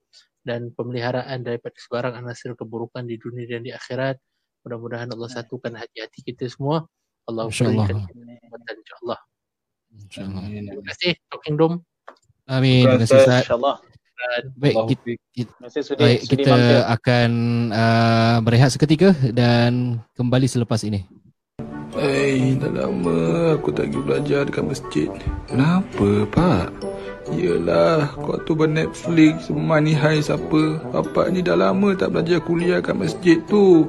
[0.47, 4.17] dan pemeliharaan daripada sebarang anasir keburukan di dunia dan di akhirat.
[4.65, 6.89] Mudah-mudahan Allah satukan hati-hati kita semua.
[7.29, 9.21] Allah berikan kita kekuatan insyaAllah.
[9.93, 10.45] InsyaAllah.
[10.49, 11.77] Terima kasih Talking Dome.
[12.49, 12.89] Amin.
[12.89, 13.43] Terima kasih Ustaz.
[13.45, 13.77] Insya-Allah.
[14.59, 16.57] Baik, kita, Terima kasih sudi baik, kita
[16.91, 17.31] akan
[17.71, 21.07] uh, berehat seketika dan kembali selepas ini.
[21.97, 25.09] Eh, dah lama aku tak pergi belajar dekat masjid.
[25.49, 26.67] Kenapa, Pak?
[27.33, 30.81] Yelah, kau tu ber-Netflix, money high siapa?
[30.93, 33.89] Bapak ni dah lama tak belajar kuliah kat masjid tu.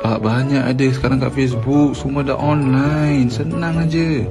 [0.00, 3.28] Pak, banyak ada sekarang kat Facebook, semua dah online.
[3.32, 4.24] Senang aja.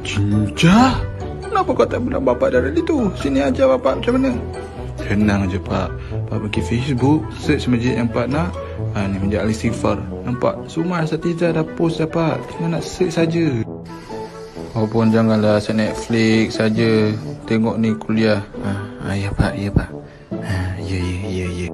[0.00, 0.96] Cinca?
[1.44, 3.12] Kenapa kau tak bilang bapak dari tu?
[3.20, 4.32] Sini ajar bapak macam mana?
[5.10, 5.90] Senang je pak
[6.30, 8.54] Pak pergi Facebook Search masjid yang pak nak
[8.94, 13.66] ha, Ni masjid Al-Istighfar Nampak Semua Asatiza dah post dah pak Tinggal nak search saja.
[14.70, 17.10] Walaupun janganlah set Netflix saja
[17.50, 18.70] Tengok ni kuliah ha,
[19.02, 19.90] ha, Ya pak Ya pak
[20.30, 21.66] ha, Ya ya ya ya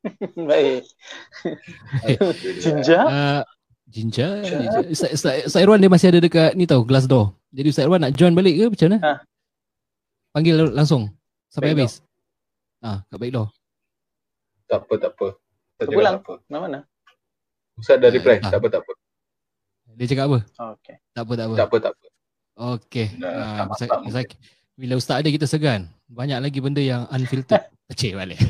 [0.50, 0.82] Baik.
[2.64, 2.98] Jinja?
[3.06, 3.42] Uh,
[3.86, 4.40] Jinja.
[4.88, 7.36] Ustaz, Ustaz Irwan dia masih ada dekat ni tau, Glassdoor.
[7.52, 8.98] Jadi Ustaz Irwan nak join balik ke macam mana?
[9.04, 9.12] Ha.
[10.32, 11.19] Panggil langsung
[11.50, 11.94] sampai Baik habis.
[12.80, 13.48] Ah, kat baik door.
[14.64, 15.26] Tak apa, tak apa.
[15.76, 16.16] Tak cakap Pulang.
[16.16, 16.34] tak apa.
[16.46, 16.78] Mana mana?
[17.76, 18.38] Ustaz dah reply.
[18.38, 18.48] Ah.
[18.48, 18.92] Tak apa, tak apa.
[19.90, 20.38] Dia cakap apa?
[20.78, 20.96] Okey.
[21.10, 21.54] Tak apa, tak apa.
[21.56, 22.06] Tak apa, tak apa.
[22.76, 23.06] Okey.
[23.18, 24.24] Dah, Ah, tak masak Ustaz,
[24.76, 25.80] bila Ustaz ada kita segan.
[26.06, 27.66] Banyak lagi benda yang unfiltered.
[27.98, 28.38] Cik balik.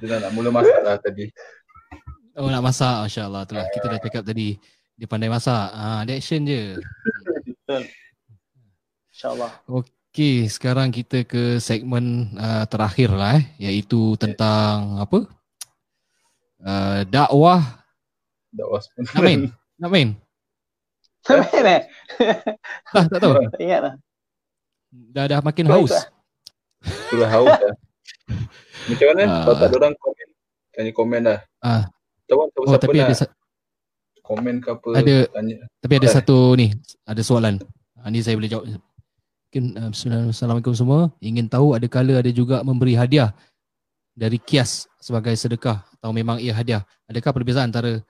[0.00, 1.30] Dia dah nak mula masak lah tadi.
[2.36, 3.64] Oh nak masak Masya Allah tu lah.
[3.70, 4.58] Kita dah cakap tadi
[4.96, 5.68] dia pandai masak.
[5.72, 6.76] Ah, dia action je.
[7.44, 7.84] Betul.
[9.12, 9.52] InsyaAllah.
[10.16, 15.28] Okey, sekarang kita ke segmen uh, terakhir lah eh, iaitu tentang apa?
[16.56, 17.84] Uh, dakwah.
[18.48, 19.40] Dakwah Nak main?
[19.76, 20.08] Nak main?
[21.28, 21.80] Main eh?
[22.96, 23.44] Tak, tak tahu.
[23.44, 23.94] Tak ingat lah.
[24.88, 25.92] Dah dah makin haus.
[25.92, 26.08] Ustaz.
[27.12, 27.74] Itulah haus dah.
[28.88, 29.22] Macam mana?
[29.28, 29.36] Ah.
[29.44, 30.28] Kalau tak ada orang komen.
[30.72, 31.38] Tanya komen dah.
[31.60, 31.82] Ah,
[32.24, 33.36] Tahu tahu oh siapa tapi ada sa-
[34.24, 34.88] komen ke apa.
[34.96, 35.56] ada Tanya.
[35.84, 36.24] tapi ada Ustaz.
[36.24, 36.72] satu ni,
[37.04, 37.60] ada soalan.
[38.00, 38.80] Ah, ni saya boleh jawab.
[39.56, 41.08] Mungkin uh, Assalamualaikum semua.
[41.16, 43.32] Ingin tahu ada kala ada juga memberi hadiah
[44.12, 46.84] dari kias sebagai sedekah atau memang ia hadiah.
[47.08, 48.04] Adakah perbezaan antara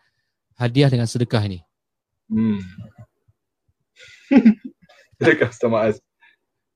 [0.58, 1.62] hadiah dengan sedekah ini?
[2.26, 2.58] Hmm.
[5.46, 6.02] Customer us.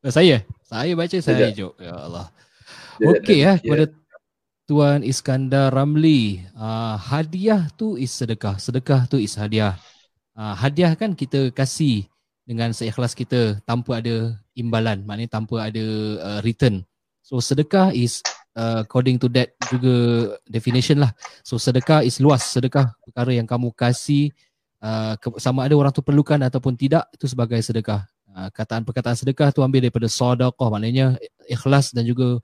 [0.06, 0.46] Eh, saya?
[0.62, 1.58] Saya baca saya Sekejap.
[1.58, 1.74] jawab.
[1.82, 2.26] Ya Allah.
[2.30, 3.66] Sekejap, Okey dah ya fikir.
[3.66, 3.84] kepada
[4.70, 6.46] Tuan Iskandar Ramli.
[6.54, 8.54] Uh, hadiah tu is sedekah.
[8.62, 9.74] Sedekah tu is hadiah.
[10.38, 12.06] Uh, hadiah kan kita kasih
[12.50, 15.06] dengan seikhlas kita tanpa ada imbalan.
[15.06, 15.84] Maknanya tanpa ada
[16.18, 16.82] uh, return.
[17.22, 18.26] So sedekah is
[18.58, 21.14] uh, according to that juga definition lah.
[21.46, 22.42] So sedekah is luas.
[22.42, 24.34] Sedekah perkara yang kamu kasih
[24.82, 28.02] uh, sama ada orang tu perlukan ataupun tidak itu sebagai sedekah.
[28.34, 31.14] Uh, kataan perkataan sedekah tu ambil daripada sedekah maknanya
[31.46, 32.42] ikhlas dan juga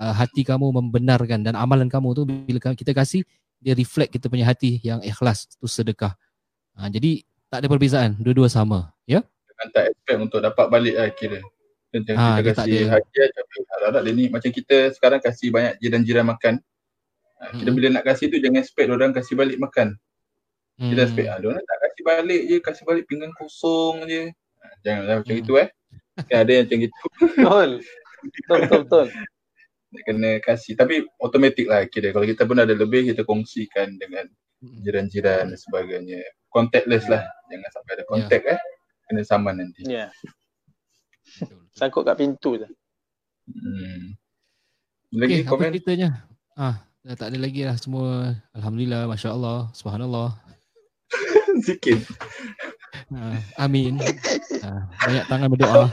[0.00, 3.20] uh, hati kamu membenarkan dan amalan kamu tu bila kita kasih
[3.60, 6.16] dia reflect kita punya hati yang ikhlas tu sedekah.
[6.72, 7.20] Uh, jadi
[7.52, 9.20] tak ada perbezaan, dua-dua sama, ya?
[9.52, 11.40] Jangan tak expect untuk dapat balik lah kira.
[11.92, 15.20] Macam Ah, kita dia tak kasih ada- hadiah tapi harap-harap dia ni macam kita sekarang
[15.20, 16.54] kasih banyak jiran-jiran makan.
[17.36, 17.76] Ah, Kita Mm-mm.
[17.76, 19.88] bila nak kasih tu jangan expect orang kasih balik makan.
[20.74, 21.04] Kita Hmm.
[21.04, 24.22] expect ah dia orang tak kasih balik je, kasih balik pinggan kosong je.
[24.58, 25.42] Ah, Janganlah macam Hmm.
[25.44, 25.68] itu eh.
[26.22, 26.96] Kan ada yang macam gitu.
[27.20, 27.70] Betul.
[28.22, 29.06] Betul, betul, betul.
[29.92, 34.24] Nak kena kasih tapi automatik lah kira kalau kita pun ada lebih kita kongsikan dengan
[34.58, 34.78] Hmm.
[34.80, 36.22] jiran-jiran dan sebagainya.
[36.48, 37.20] Contactless lah.
[37.48, 38.60] Jangan sampai ada contact eh.
[39.12, 39.84] Kena saman nanti.
[39.84, 40.08] Ya.
[41.76, 42.64] Sangkut kat pintu je.
[43.44, 44.16] Hmm.
[45.12, 45.68] Lagi okay, komen?
[45.68, 46.24] Apa ceritanya?
[46.56, 48.32] Ah, dah tak ada lagi lah semua.
[48.56, 50.32] Alhamdulillah, Masya Allah, Subhanallah.
[51.68, 52.08] Sikit.
[53.12, 53.36] Ah,
[53.68, 54.00] amin.
[54.64, 55.84] Ah, banyak tangan berdoa.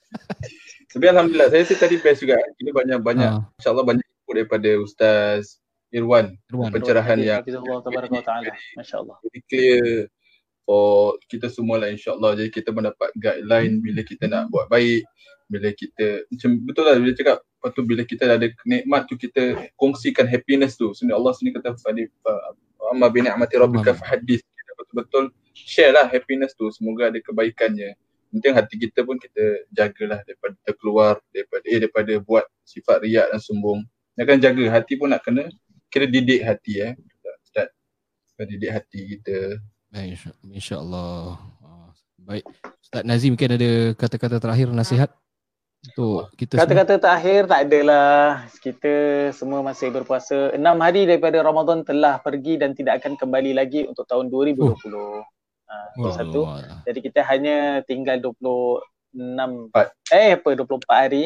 [0.96, 2.40] Tapi Alhamdulillah, saya rasa tadi best juga.
[2.64, 3.44] Ini banyak-banyak, ah.
[3.60, 5.60] insyaAllah banyak input daripada Ustaz
[5.92, 6.32] Irwan.
[6.48, 6.72] Irwan.
[6.72, 7.44] Pencerahan Irwan.
[7.44, 8.48] yang Allah,
[8.80, 9.20] Masya Allah.
[9.20, 10.08] Jadi clear
[10.70, 12.38] for kita semua lah insyaAllah.
[12.38, 15.02] Jadi kita mendapat guideline bila kita nak buat baik.
[15.50, 19.66] Bila kita, macam betul lah bila cakap, lepas tu bila kita ada nikmat tu kita
[19.74, 20.94] kongsikan happiness tu.
[20.94, 21.74] Sebenarnya Allah sini kata,
[22.94, 24.46] Amma bini'amati rabbika fahadis.
[24.46, 26.70] Kita betul-betul share lah happiness tu.
[26.70, 27.98] Semoga ada kebaikannya
[28.30, 33.42] penting hati kita pun kita jagalah daripada terkeluar daripada eh daripada buat sifat riak dan
[33.42, 33.82] sombong.
[34.14, 35.50] Nak kena jaga hati pun nak kena
[35.90, 36.92] kira didik hati eh.
[37.42, 37.74] Ustaz.
[38.38, 39.58] Didik hati kita.
[39.90, 41.34] Baik insya-Allah.
[41.66, 41.90] Ah,
[42.22, 42.46] baik.
[42.78, 45.10] Ustaz Nazim mungkin ada kata-kata terakhir nasihat
[45.80, 48.46] untuk kita Kata-kata terakhir tak adalah.
[48.62, 48.94] Kita
[49.34, 50.54] semua masih berpuasa.
[50.54, 54.70] Enam hari daripada Ramadan telah pergi dan tidak akan kembali lagi untuk tahun 2020.
[54.70, 55.26] Uh.
[55.70, 56.46] Uh, satu.
[56.46, 56.82] Allah.
[56.86, 59.90] Jadi kita hanya tinggal 26 Empat.
[60.14, 61.24] eh apa 24 hari.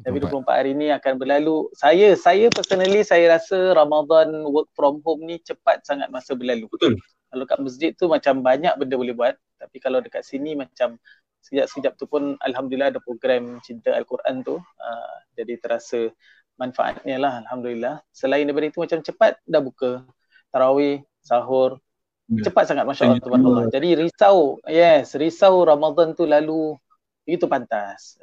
[0.00, 0.08] 24.
[0.08, 1.70] Tapi 24 hari ni akan berlalu.
[1.78, 6.66] Saya saya personally saya rasa Ramadan work from home ni cepat sangat masa berlalu.
[6.66, 6.98] Betul.
[7.32, 9.34] Kalau kat masjid tu macam banyak benda boleh buat.
[9.56, 11.00] Tapi kalau dekat sini macam
[11.42, 14.60] sekejap-sekejap tu pun alhamdulillah ada program cinta al-Quran tu.
[14.60, 16.12] Uh, jadi terasa
[16.60, 18.04] manfaatnya lah alhamdulillah.
[18.12, 20.04] Selain daripada itu macam cepat dah buka
[20.52, 21.80] tarawih, sahur,
[22.32, 22.48] Ya.
[22.48, 23.66] cepat sangat masya-Allah tabarakallah.
[23.68, 26.78] Jadi risau, yes, risau Ramadan tu lalu
[27.28, 28.16] itu pantas.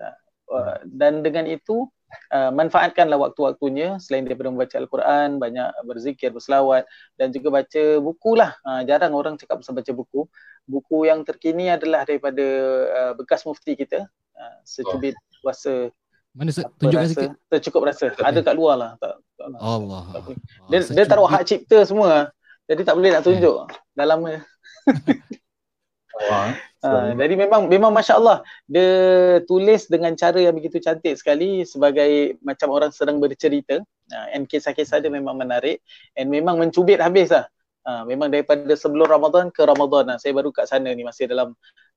[0.49, 1.86] Uh, dan dengan itu
[2.34, 6.86] uh, manfaatkanlah waktu-waktunya selain daripada membaca al-Quran, banyak berzikir, berselawat
[7.16, 8.55] dan juga baca buku lah.
[8.66, 10.26] Uh, jarang orang cakap pasal baca buku.
[10.70, 12.45] Buku yang terkini adalah daripada
[12.89, 14.05] uh, bekas mufti kita,
[14.38, 15.41] uh, secubit oh.
[15.41, 15.89] kuasa
[16.30, 17.32] mana se- tunjukkan rasa, sikit.
[17.49, 18.05] Tercukup rasa.
[18.22, 18.91] Ada kat luar lah.
[19.01, 20.03] Tak, tak, Allah.
[20.70, 22.30] Dia, dia taruh hak cipta semua.
[22.70, 23.66] Jadi tak boleh nak tunjuk.
[23.97, 24.45] Dah lama.
[26.30, 26.53] Wah.
[26.80, 28.88] Uh, jadi memang memang masya-Allah dia
[29.44, 33.84] tulis dengan cara yang begitu cantik sekali sebagai macam orang sedang bercerita.
[34.10, 35.84] Uh, and kisah-kisah dia memang menarik
[36.16, 37.52] and memang mencubit habis lah.
[37.84, 40.16] Uh, memang daripada sebelum Ramadan ke Ramadan.
[40.16, 41.52] Uh, saya baru kat sana ni masih dalam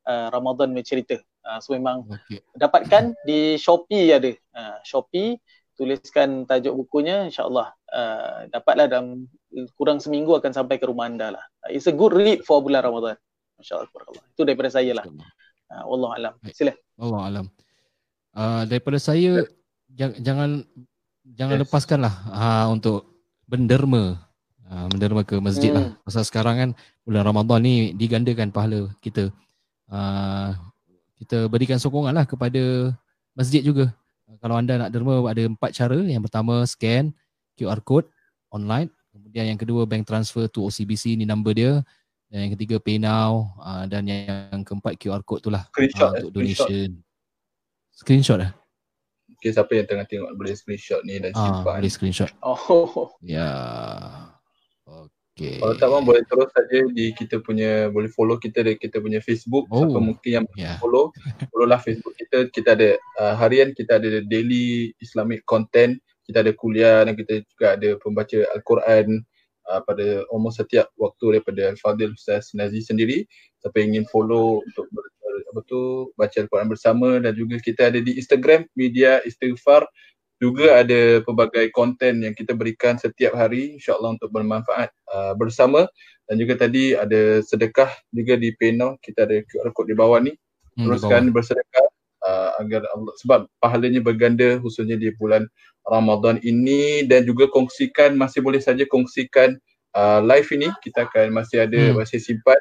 [0.06, 1.22] uh, Ramadan bercerita.
[1.46, 2.42] Uh, so memang okay.
[2.58, 4.34] dapatkan di Shopee ada.
[4.50, 5.38] Uh, Shopee
[5.78, 9.30] tuliskan tajuk bukunya insyaallah uh, dapatlah dalam
[9.78, 11.44] kurang seminggu akan sampai ke rumah anda lah.
[11.70, 13.16] It's a good read for bulan Ramadan.
[13.62, 13.88] Masya-Allah.
[14.34, 15.06] Itu daripada saya lah.
[15.70, 16.32] Uh, Allah alam.
[16.50, 16.74] Sila.
[16.98, 17.46] Allah alam.
[18.34, 19.46] Uh, daripada saya
[19.92, 20.50] jangan jangan
[21.36, 21.62] jangan yes.
[21.62, 23.06] lepaskanlah uh, untuk
[23.46, 24.18] benderma
[24.66, 25.86] uh, benderma ke masjid lah.
[25.86, 25.94] hmm.
[25.94, 26.04] lah.
[26.04, 26.70] Pasal sekarang kan
[27.06, 29.30] bulan Ramadan ni digandakan pahala kita.
[29.86, 30.50] Uh,
[31.22, 32.90] kita berikan sokongan lah kepada
[33.38, 33.94] masjid juga.
[34.42, 36.02] Kalau anda nak derma ada empat cara.
[36.02, 37.14] Yang pertama scan
[37.54, 38.10] QR code
[38.50, 41.84] online Kemudian yang kedua bank transfer to OCBC ni number dia.
[42.32, 46.16] Dan yang ketiga pay now uh, dan yang keempat QR code tu lah screenshot, uh,
[46.16, 46.88] untuk donation.
[47.92, 48.56] Screenshot lah.
[49.36, 51.76] Okay, siapa yang tengah tengok boleh screenshot ni dan simpan.
[51.76, 52.32] Ah, boleh screenshot.
[52.40, 53.12] Oh.
[53.20, 53.52] Ya.
[55.32, 55.60] Okay.
[55.60, 59.20] Kalau tak pun boleh terus saja di kita punya boleh follow kita di kita punya
[59.20, 59.80] Facebook oh.
[59.80, 60.76] siapa mungkin yang yeah.
[60.76, 61.08] follow
[61.48, 65.96] follow lah Facebook kita kita ada uh, harian kita ada daily Islamic content
[66.28, 69.24] kita ada kuliah dan kita juga ada pembaca Al-Quran
[69.70, 73.26] uh, pada almost setiap waktu daripada Al-Fadil Ustaz Nazi sendiri
[73.62, 75.06] siapa ingin follow untuk ber,
[75.52, 79.84] apa tu baca Al-Quran bersama dan juga kita ada di Instagram media istighfar.
[80.42, 85.86] Juga ada pelbagai konten yang kita berikan setiap hari insyaallah untuk bermanfaat uh, bersama.
[86.26, 88.98] Dan juga tadi ada sedekah juga di Paynow.
[88.98, 90.34] Kita ada QR code di bawah ni.
[90.74, 91.81] Hmm, teruskan hmm, bersedekah
[92.60, 95.46] agar Allah sebab pahalanya berganda khususnya di bulan
[95.86, 97.06] Ramadan ini.
[97.06, 99.56] Dan juga kongsikan masih boleh saja kongsikan
[99.96, 100.68] uh, live ini.
[100.84, 101.96] Kita akan masih ada hmm.
[102.00, 102.58] masih simpan.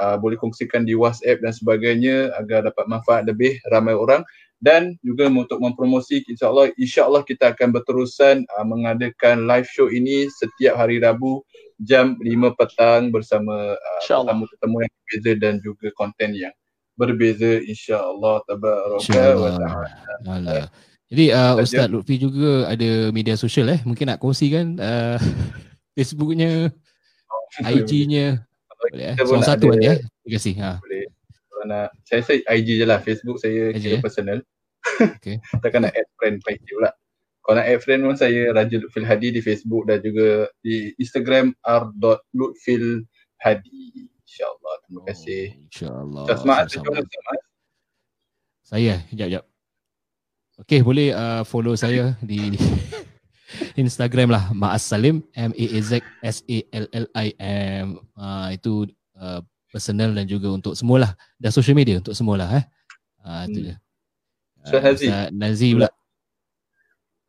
[0.00, 4.24] Uh, boleh kongsikan di WhatsApp dan sebagainya agar dapat manfaat lebih ramai orang.
[4.60, 10.76] Dan juga untuk mempromosi insyaallah insyaallah kita akan berterusan uh, mengadakan live show ini setiap
[10.76, 11.40] hari Rabu
[11.80, 16.52] jam 5 petang bersama uh, tetamu-tetamu yang berbeza dan juga konten yang
[17.00, 20.68] berbeza insyaallah tabaraka wa taala.
[21.10, 25.18] Jadi uh, Ustaz Lutfi juga ada media sosial eh mungkin nak kongsikan uh,
[25.96, 26.70] Facebooknya,
[27.66, 28.46] IG-nya.
[28.80, 29.16] Boleh eh.
[29.20, 29.98] Salah satu ada, ya.
[29.98, 30.54] Terima kasih.
[30.62, 30.78] Ha.
[30.80, 31.04] Boleh.
[31.50, 34.00] Kalau nak saya saya IG je lah Facebook saya IG, kira eh?
[34.00, 34.38] personal.
[35.20, 35.36] Okay.
[35.62, 36.88] Takkan nak add friend IG pula.
[37.44, 41.52] Kalau nak add friend pun saya Raja Lutfil Hadi di Facebook dan juga di Instagram
[41.66, 44.08] r.lutfilhadi.
[44.40, 44.74] InsyaAllah.
[44.88, 45.42] Terima kasih.
[45.44, 46.24] Oh, InsyaAllah.
[46.40, 46.66] Semangat.
[46.72, 47.04] Semangat.
[48.64, 49.44] Saya, jap jap.
[50.64, 52.56] Okay, boleh uh, follow saya di
[53.80, 58.48] Instagram lah Maas Salim M A A Z S A L L I M uh,
[58.52, 58.84] itu
[59.16, 59.40] uh,
[59.72, 62.64] personal dan juga untuk semualah dan social media untuk semualah eh.
[63.24, 63.74] Uh, itu je.
[64.68, 65.06] So, uh, Hazi.
[65.32, 65.88] Nazi pula.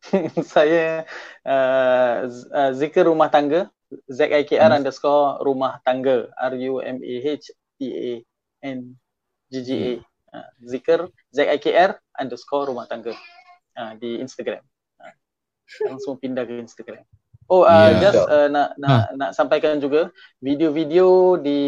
[0.54, 1.06] saya
[1.46, 3.70] uh, uh, Zikr Rumah Tangga
[4.10, 4.78] Z I K R hmm.
[4.82, 8.12] underscore Rumah Tangga R U M A H T A
[8.66, 8.98] N
[9.52, 10.04] G G A hmm.
[10.34, 11.00] uh, Zikr
[11.30, 13.14] Z I K R underscore Rumah Tangga
[13.78, 14.64] uh, di Instagram
[15.00, 15.14] uh,
[15.86, 17.06] langsung pindah ke Instagram
[17.52, 18.00] Oh, uh, yeah.
[18.00, 19.16] just uh, nak nak huh.
[19.20, 20.08] nak sampaikan juga
[20.40, 21.60] video-video di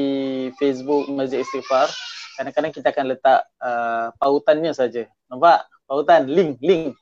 [0.56, 1.92] Facebook Masjid Istighfar.
[2.40, 5.12] Kadang-kadang kita akan letak uh, pautannya saja.
[5.28, 5.68] Nampak?
[5.84, 6.96] Pautan link link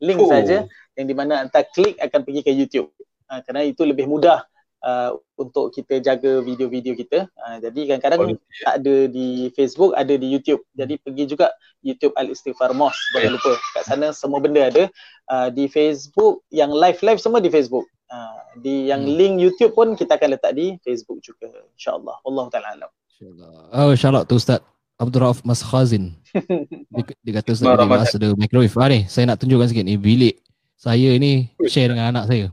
[0.00, 0.28] link oh.
[0.28, 0.66] saja
[0.96, 2.90] yang di mana anda klik akan pergi ke YouTube.
[3.30, 4.42] Uh, kerana itu lebih mudah
[4.82, 7.30] uh, untuk kita jaga video-video kita.
[7.38, 10.64] Uh, jadi kadang-kadang oh, tak ada di Facebook, ada di YouTube.
[10.74, 12.96] Jadi pergi juga YouTube Al Istighfar Mos.
[13.14, 14.90] Jangan lupa kat sana semua benda ada.
[15.30, 17.86] Uh, di Facebook yang live-live semua di Facebook.
[18.10, 19.14] Uh, di yang hmm.
[19.14, 21.46] link YouTube pun kita akan letak di Facebook juga
[21.78, 24.58] insyaallah Allah taala alam insyaallah oh insyaallah tu ustaz
[25.00, 26.12] Abdul Rauf Mas Khazin
[26.92, 28.76] dia, dia kata ustaz dia mas ada microwave.
[28.76, 30.36] Ah ni saya nak tunjukkan sikit ni bilik
[30.76, 32.46] saya ni share dengan anak saya.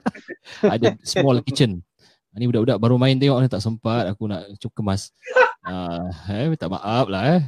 [0.72, 1.84] Ada small kitchen.
[2.32, 5.12] Ah, ni budak-budak baru main tengok ni tak sempat aku nak cuba kemas.
[5.60, 7.40] Uh, eh minta maaf lah eh.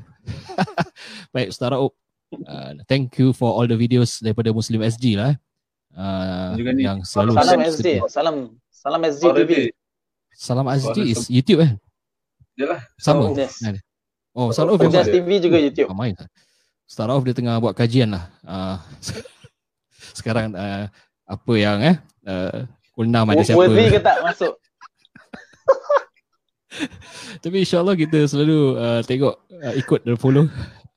[1.32, 1.96] Baik ustaz Rauf
[2.44, 5.36] uh, thank you for all the videos daripada Muslim SG lah eh.
[5.92, 8.36] Uh, yang selalu salam SD salam
[8.72, 9.52] salam SD TV
[10.32, 11.72] salam SD is YouTube eh?
[12.56, 12.80] Yalah.
[13.00, 13.32] Sama.
[13.32, 13.60] Yes.
[14.36, 15.88] Oh salam oh, Just TV juga YouTube.
[15.92, 16.16] oh, main.
[16.88, 18.28] Start off dia tengah buat kajian lah.
[18.44, 18.76] Uh,
[20.18, 20.88] sekarang uh,
[21.24, 21.96] apa yang eh
[22.28, 23.58] uh, pukul 6 ada siapa?
[23.58, 24.54] worthy ke tak masuk?
[27.42, 30.46] Tapi insyaAllah kita selalu uh, tengok uh, ikut dan follow.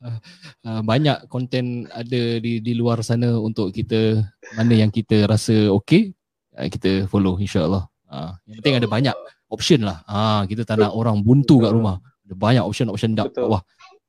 [0.06, 4.22] Uh, banyak konten ada di di luar sana untuk kita
[4.54, 6.14] mana yang kita rasa okey
[6.60, 7.90] uh, kita follow insyaallah.
[8.06, 9.16] Uh, yang penting ada banyak
[9.50, 10.04] option lah.
[10.06, 11.98] Ah uh, kita tak nak orang buntu kat rumah.
[12.26, 13.62] Ada banyak option option dak bawah.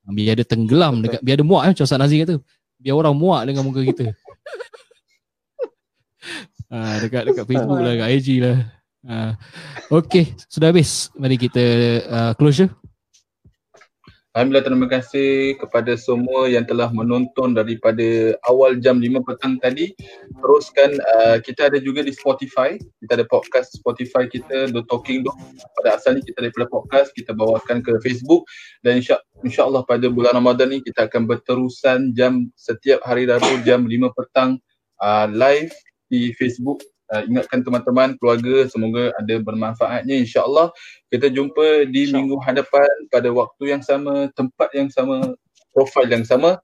[0.07, 2.35] Biar ada tenggelam dekat biar ada muak eh macam Ustaz Nazir kata.
[2.81, 4.15] Biar orang muak dengan muka kita.
[6.71, 8.57] Uh, dekat dekat Facebook lah, dekat IG lah.
[9.07, 9.33] Uh,
[10.03, 11.11] okay, sudah habis.
[11.19, 11.65] Mari kita
[12.07, 12.71] uh, closure.
[14.37, 19.97] Alhamdulillah terima kasih kepada semua yang telah menonton daripada awal jam 5 petang tadi.
[20.45, 22.77] Teruskan uh, kita ada juga di Spotify.
[22.77, 25.41] Kita ada podcast Spotify kita The Talking Dog.
[25.81, 28.45] Pada asalnya kita daripada podcast kita bawakan ke Facebook
[28.85, 33.89] dan insya insyaAllah pada bulan Ramadan ni kita akan berterusan jam setiap hari Rabu jam
[33.89, 33.89] 5
[34.21, 34.61] petang
[35.01, 35.73] uh, live
[36.13, 40.71] di Facebook uh, ingatkan teman-teman keluarga semoga ada bermanfaatnya insyaallah
[41.11, 45.35] kita jumpa di minggu hadapan pada waktu yang sama tempat yang sama
[45.75, 46.59] profil yang sama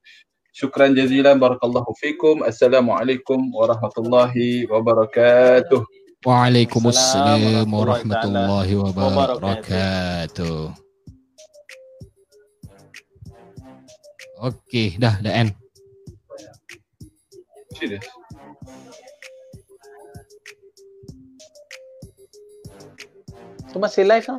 [0.52, 5.82] syukran jazilan barakallahu fikum assalamualaikum warahmatullahi wabarakatuh
[6.22, 10.70] Waalaikumsalam warahmatullahi wabarakatuh.
[14.38, 15.50] Okey, dah dah end.
[17.74, 18.21] Serius.
[23.72, 24.38] Tu masih live kan?